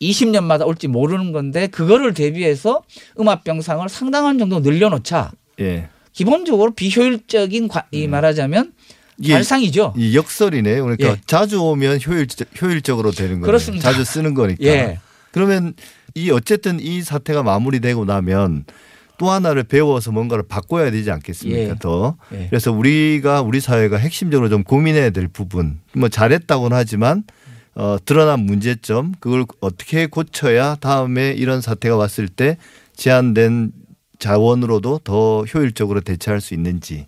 20년마다 0.01 0.67
올지 0.67 0.89
모르는 0.89 1.33
건데 1.33 1.67
그거를 1.67 2.15
대비해서 2.15 2.83
음압병상을 3.21 3.87
상당한 3.91 4.39
정도 4.39 4.61
늘려놓자. 4.61 5.33
예. 5.61 5.89
기본적으로 6.13 6.71
비효율적인 6.75 7.69
과- 7.69 7.85
이 7.91 8.07
말하자면 8.07 8.65
이게 8.65 8.73
발상이죠. 9.25 9.95
이 9.97 10.17
역설이네. 10.17 10.81
그러니까 10.81 11.09
예. 11.09 11.17
자주 11.27 11.63
오면 11.63 12.01
효율 12.07 12.27
효율적으로 12.61 13.11
되는 13.11 13.41
거예요. 13.41 13.47
그렇습니다. 13.47 13.91
자주 13.91 14.05
쓰는 14.05 14.35
거니까. 14.35 14.65
예. 14.65 14.99
그러면 15.33 15.75
이 16.15 16.31
어쨌든 16.31 16.81
이 16.81 17.03
사태가 17.03 17.43
마무리되고 17.43 18.05
나면 18.05 18.65
또 19.19 19.31
하나를 19.31 19.65
배워서 19.65 20.13
뭔가를 20.13 20.45
바꿔야 20.47 20.91
되지 20.91 21.11
않겠습니까? 21.11 21.61
예. 21.61 21.75
더. 21.81 22.17
예. 22.33 22.47
그래서 22.51 22.73
우리가 22.73 23.43
우리 23.43 23.61
사회가 23.61 23.97
핵심적으로 23.97 24.49
좀 24.49 24.63
고민해야 24.63 25.11
될 25.11 25.29
부분. 25.29 25.79
뭐 25.95 26.09
잘했다고는 26.09 26.77
하지만 26.77 27.25
어, 27.75 27.97
드러난 28.05 28.41
문제점 28.41 29.15
그걸 29.21 29.45
어떻게 29.61 30.07
고쳐야 30.07 30.77
다음에 30.77 31.33
이런 31.33 31.61
사태가 31.61 31.97
왔을 31.97 32.29
때 32.29 32.57
제한된 32.97 33.73
자원으로도 34.19 35.01
더 35.05 35.45
효율적으로 35.45 36.01
대처할 36.01 36.41
수 36.41 36.55
있는지. 36.55 37.07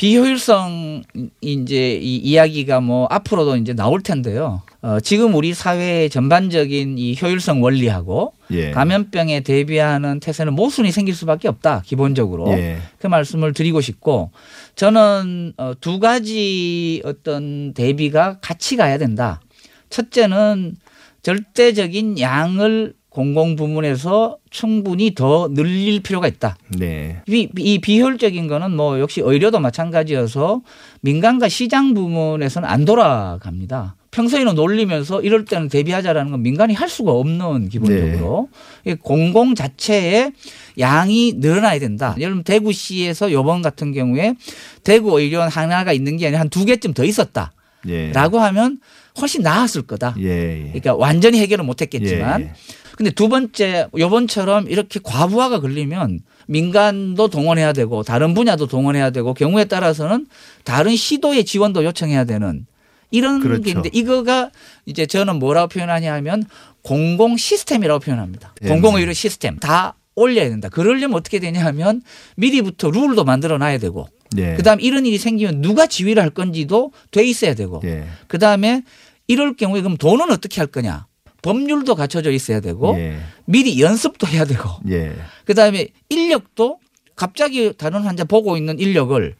비효율성 0.00 1.02
이제 1.42 1.98
이 2.00 2.16
이야기가 2.16 2.80
뭐 2.80 3.06
앞으로도 3.10 3.58
이제 3.58 3.74
나올 3.74 4.00
텐데요. 4.00 4.62
어, 4.80 4.98
지금 4.98 5.34
우리 5.34 5.52
사회의 5.52 6.08
전반적인 6.08 6.96
이 6.96 7.14
효율성 7.20 7.62
원리하고 7.62 8.32
예. 8.50 8.70
감염병에 8.70 9.40
대비하는 9.40 10.18
태세는 10.20 10.54
모순이 10.54 10.90
생길 10.90 11.14
수밖에 11.14 11.48
없다. 11.48 11.82
기본적으로 11.84 12.50
예. 12.52 12.78
그 12.98 13.08
말씀을 13.08 13.52
드리고 13.52 13.82
싶고 13.82 14.30
저는 14.74 15.52
어, 15.58 15.74
두 15.78 15.98
가지 16.00 17.02
어떤 17.04 17.74
대비가 17.74 18.38
같이 18.40 18.76
가야 18.76 18.96
된다. 18.96 19.42
첫째는 19.90 20.76
절대적인 21.20 22.18
양을 22.18 22.94
공공 23.10 23.56
부문에서 23.56 24.38
충분히 24.50 25.14
더 25.14 25.48
늘릴 25.52 26.00
필요가 26.00 26.28
있다. 26.28 26.56
네. 26.78 27.20
이, 27.28 27.48
이 27.58 27.80
비효율적인 27.80 28.46
거는 28.46 28.74
뭐 28.76 29.00
역시 29.00 29.20
의료도 29.22 29.58
마찬가지여서 29.60 30.62
민간과 31.00 31.48
시장 31.48 31.92
부문에서는 31.92 32.68
안 32.68 32.84
돌아갑니다. 32.84 33.96
평소에는 34.12 34.54
놀리면서 34.54 35.22
이럴 35.22 35.44
때는 35.44 35.68
대비하자라는 35.68 36.32
건 36.32 36.42
민간이 36.42 36.74
할 36.74 36.88
수가 36.88 37.12
없는 37.12 37.68
기본적으로 37.68 38.48
이 38.84 38.94
공공 38.94 39.54
자체의 39.54 40.32
양이 40.80 41.34
늘어나야 41.36 41.78
된다. 41.78 42.14
예를 42.16 42.30
들면 42.30 42.44
대구시에서 42.44 43.30
요번 43.32 43.62
같은 43.62 43.92
경우에 43.92 44.34
대구 44.82 45.20
의료원 45.20 45.48
하나가 45.48 45.92
있는 45.92 46.16
게 46.16 46.26
아니라 46.26 46.40
한 46.40 46.48
두 46.48 46.64
개쯤 46.64 46.92
더 46.94 47.04
있었다. 47.04 47.52
예. 47.88 48.10
라고 48.12 48.40
하면 48.40 48.78
훨씬 49.20 49.42
나았을 49.42 49.82
거다. 49.82 50.14
예. 50.18 50.24
예. 50.58 50.64
그러니까 50.64 50.94
완전히 50.96 51.38
해결은 51.40 51.64
못 51.64 51.80
했겠지만 51.80 52.40
예, 52.40 52.44
예. 52.46 52.52
근데 53.00 53.12
두 53.12 53.30
번째 53.30 53.88
요번처럼 53.96 54.68
이렇게 54.68 55.00
과부하가 55.02 55.60
걸리면 55.60 56.20
민간도 56.48 57.28
동원해야 57.28 57.72
되고 57.72 58.02
다른 58.02 58.34
분야도 58.34 58.66
동원해야 58.66 59.08
되고 59.08 59.32
경우에 59.32 59.64
따라서는 59.64 60.26
다른 60.64 60.94
시도의 60.96 61.46
지원도 61.46 61.82
요청해야 61.86 62.24
되는 62.24 62.66
이런 63.10 63.40
그렇죠. 63.40 63.62
게 63.62 63.70
있는데 63.70 63.90
이거가 63.94 64.50
이제 64.84 65.06
저는 65.06 65.38
뭐라고 65.38 65.68
표현하냐 65.68 66.12
하면 66.12 66.44
공공 66.82 67.38
시스템이라고 67.38 68.00
표현합니다. 68.00 68.54
예. 68.64 68.68
공공의료 68.68 69.14
시스템 69.14 69.58
다 69.58 69.94
올려야 70.14 70.50
된다. 70.50 70.68
그러려면 70.68 71.16
어떻게 71.16 71.38
되냐 71.38 71.64
하면 71.64 72.02
미리부터 72.36 72.90
룰도 72.90 73.24
만들어 73.24 73.56
놔야 73.56 73.78
되고 73.78 74.08
예. 74.36 74.56
그다음 74.56 74.78
이런 74.78 75.06
일이 75.06 75.16
생기면 75.16 75.62
누가 75.62 75.86
지휘를 75.86 76.22
할 76.22 76.28
건지도 76.28 76.92
돼 77.12 77.24
있어야 77.24 77.54
되고 77.54 77.80
예. 77.84 78.04
그다음에 78.28 78.82
이럴 79.26 79.56
경우에 79.56 79.80
그럼 79.80 79.96
돈은 79.96 80.30
어떻게 80.30 80.60
할 80.60 80.66
거냐? 80.66 81.06
법률도 81.42 81.94
갖춰져 81.94 82.30
있어야 82.30 82.60
되고 82.60 82.94
예. 82.98 83.18
미리 83.44 83.80
연습도 83.80 84.26
해야 84.26 84.44
되고 84.44 84.68
예. 84.88 85.14
그다음에 85.44 85.88
인력도 86.08 86.78
갑자기 87.16 87.72
다른 87.76 88.02
환자 88.02 88.24
보고 88.24 88.56
있는 88.56 88.78
인력을 88.78 89.36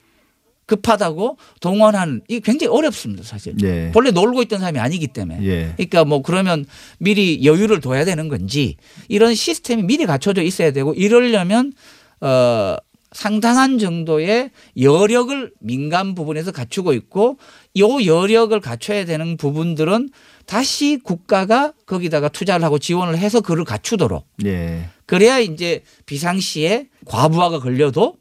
급하다고 0.67 1.37
동원하는 1.61 2.23
이 2.29 2.39
굉장히 2.41 2.73
어렵습니다 2.73 3.25
사실. 3.25 3.55
예. 3.63 3.91
본래 3.93 4.13
놀고 4.13 4.43
있던 4.43 4.61
사람이 4.61 4.79
아니기 4.79 5.09
때문에. 5.09 5.45
예. 5.45 5.73
그러니까 5.77 6.05
뭐 6.05 6.23
그러면 6.23 6.65
미리 6.99 7.45
여유를 7.45 7.81
둬야 7.81 8.05
되는 8.05 8.29
건지 8.29 8.77
이런 9.09 9.35
시스템이 9.35 9.83
미리 9.83 10.07
갖춰져 10.07 10.43
있어야 10.43 10.71
되고 10.71 10.95
이러려면 10.95 11.73
어 12.21 12.77
상당한 13.13 13.79
정도의 13.79 14.51
여력을 14.81 15.53
민간 15.61 16.15
부분에서 16.15 16.53
갖추고 16.53 16.93
있고 16.95 17.39
요 17.79 18.05
여력을 18.05 18.59
갖춰야 18.61 19.05
되는 19.05 19.37
부분들은 19.37 20.11
다시 20.47 20.99
국가가 21.03 21.73
거기다가 21.87 22.29
투자를 22.29 22.65
하고 22.65 22.79
지원을 22.79 23.19
해서 23.19 23.41
그를 23.41 23.65
갖추도록 23.65 24.27
예. 24.45 24.89
그래야 25.07 25.39
이제 25.39 25.83
비상시에 26.07 26.89
과부하가 27.05 27.59
걸려도 27.61 28.17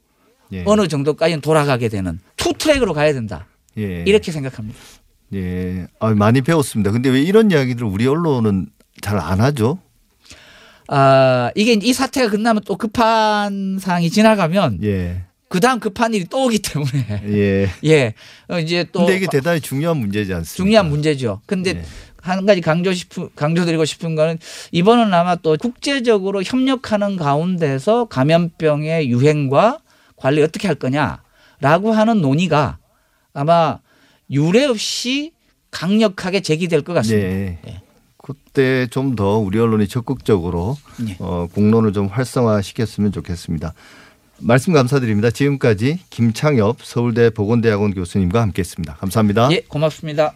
예. 0.53 0.63
어느 0.65 0.87
정도까지는 0.87 1.41
돌아가게 1.41 1.89
되는 1.89 2.19
two 2.35 2.53
track으로 2.53 2.93
가야 2.93 3.13
된다. 3.13 3.47
예. 3.77 4.03
이렇게 4.07 4.31
생각합니다. 4.31 4.79
예. 5.35 5.85
아, 5.99 6.09
많이 6.15 6.41
배웠습니다. 6.41 6.91
근데 6.91 7.09
왜 7.09 7.21
이런 7.21 7.51
이야기들을 7.51 7.87
우리 7.87 8.07
언론은 8.07 8.67
잘 9.01 9.17
안 9.19 9.39
하죠? 9.41 9.79
아, 10.91 11.51
이게 11.55 11.73
이 11.73 11.93
사태가 11.93 12.29
끝나면 12.31 12.63
또 12.65 12.75
급한 12.75 13.77
상황이 13.79 14.09
지나가면 14.09 14.79
예. 14.83 15.23
그 15.47 15.59
다음 15.59 15.79
급한 15.79 16.13
일이 16.13 16.25
또 16.25 16.45
오기 16.45 16.59
때문에 16.59 17.23
예. 17.27 17.69
예. 17.85 18.13
어, 18.47 18.59
이제 18.59 18.85
또 18.91 18.99
근데 18.99 19.17
이게 19.17 19.27
대단히 19.29 19.61
중요한 19.61 19.97
문제지 19.97 20.33
않습니까? 20.33 20.55
중요한 20.55 20.89
문제죠. 20.89 21.41
근데 21.45 21.71
예. 21.71 21.83
한 22.21 22.45
가지 22.45 22.59
강조 22.61 22.91
싶은 22.91 23.29
강조드리고 23.35 23.85
싶은 23.85 24.15
거는 24.15 24.39
이번은 24.71 25.13
아마 25.13 25.35
또 25.35 25.55
국제적으로 25.57 26.41
협력하는 26.43 27.17
가운데서 27.17 28.05
감염병의 28.05 29.09
유행과 29.09 29.79
관리 30.15 30.41
어떻게 30.41 30.67
할 30.67 30.75
거냐라고 30.75 31.91
하는 31.93 32.19
논의가 32.19 32.79
아마 33.33 33.79
유례 34.31 34.65
없이 34.65 35.33
강력하게 35.71 36.41
제기될 36.41 36.81
것 36.81 36.93
같습니다. 36.93 37.27
예. 37.29 37.81
그때 38.29 38.85
좀 38.91 39.15
더 39.15 39.37
우리 39.39 39.57
언론이 39.59 39.87
적극적으로 39.87 40.77
예. 41.07 41.15
어, 41.19 41.47
공론을 41.51 41.93
좀 41.93 42.05
활성화시켰으면 42.07 43.11
좋겠습니다. 43.11 43.73
말씀 44.37 44.71
감사드립니다. 44.71 45.31
지금까지 45.31 45.99
김창엽 46.11 46.77
서울대 46.83 47.31
보건대학원 47.31 47.93
교수님과 47.95 48.39
함께했습니다. 48.41 48.95
감사합니다. 48.97 49.49
예, 49.51 49.61
고맙습니다. 49.67 50.35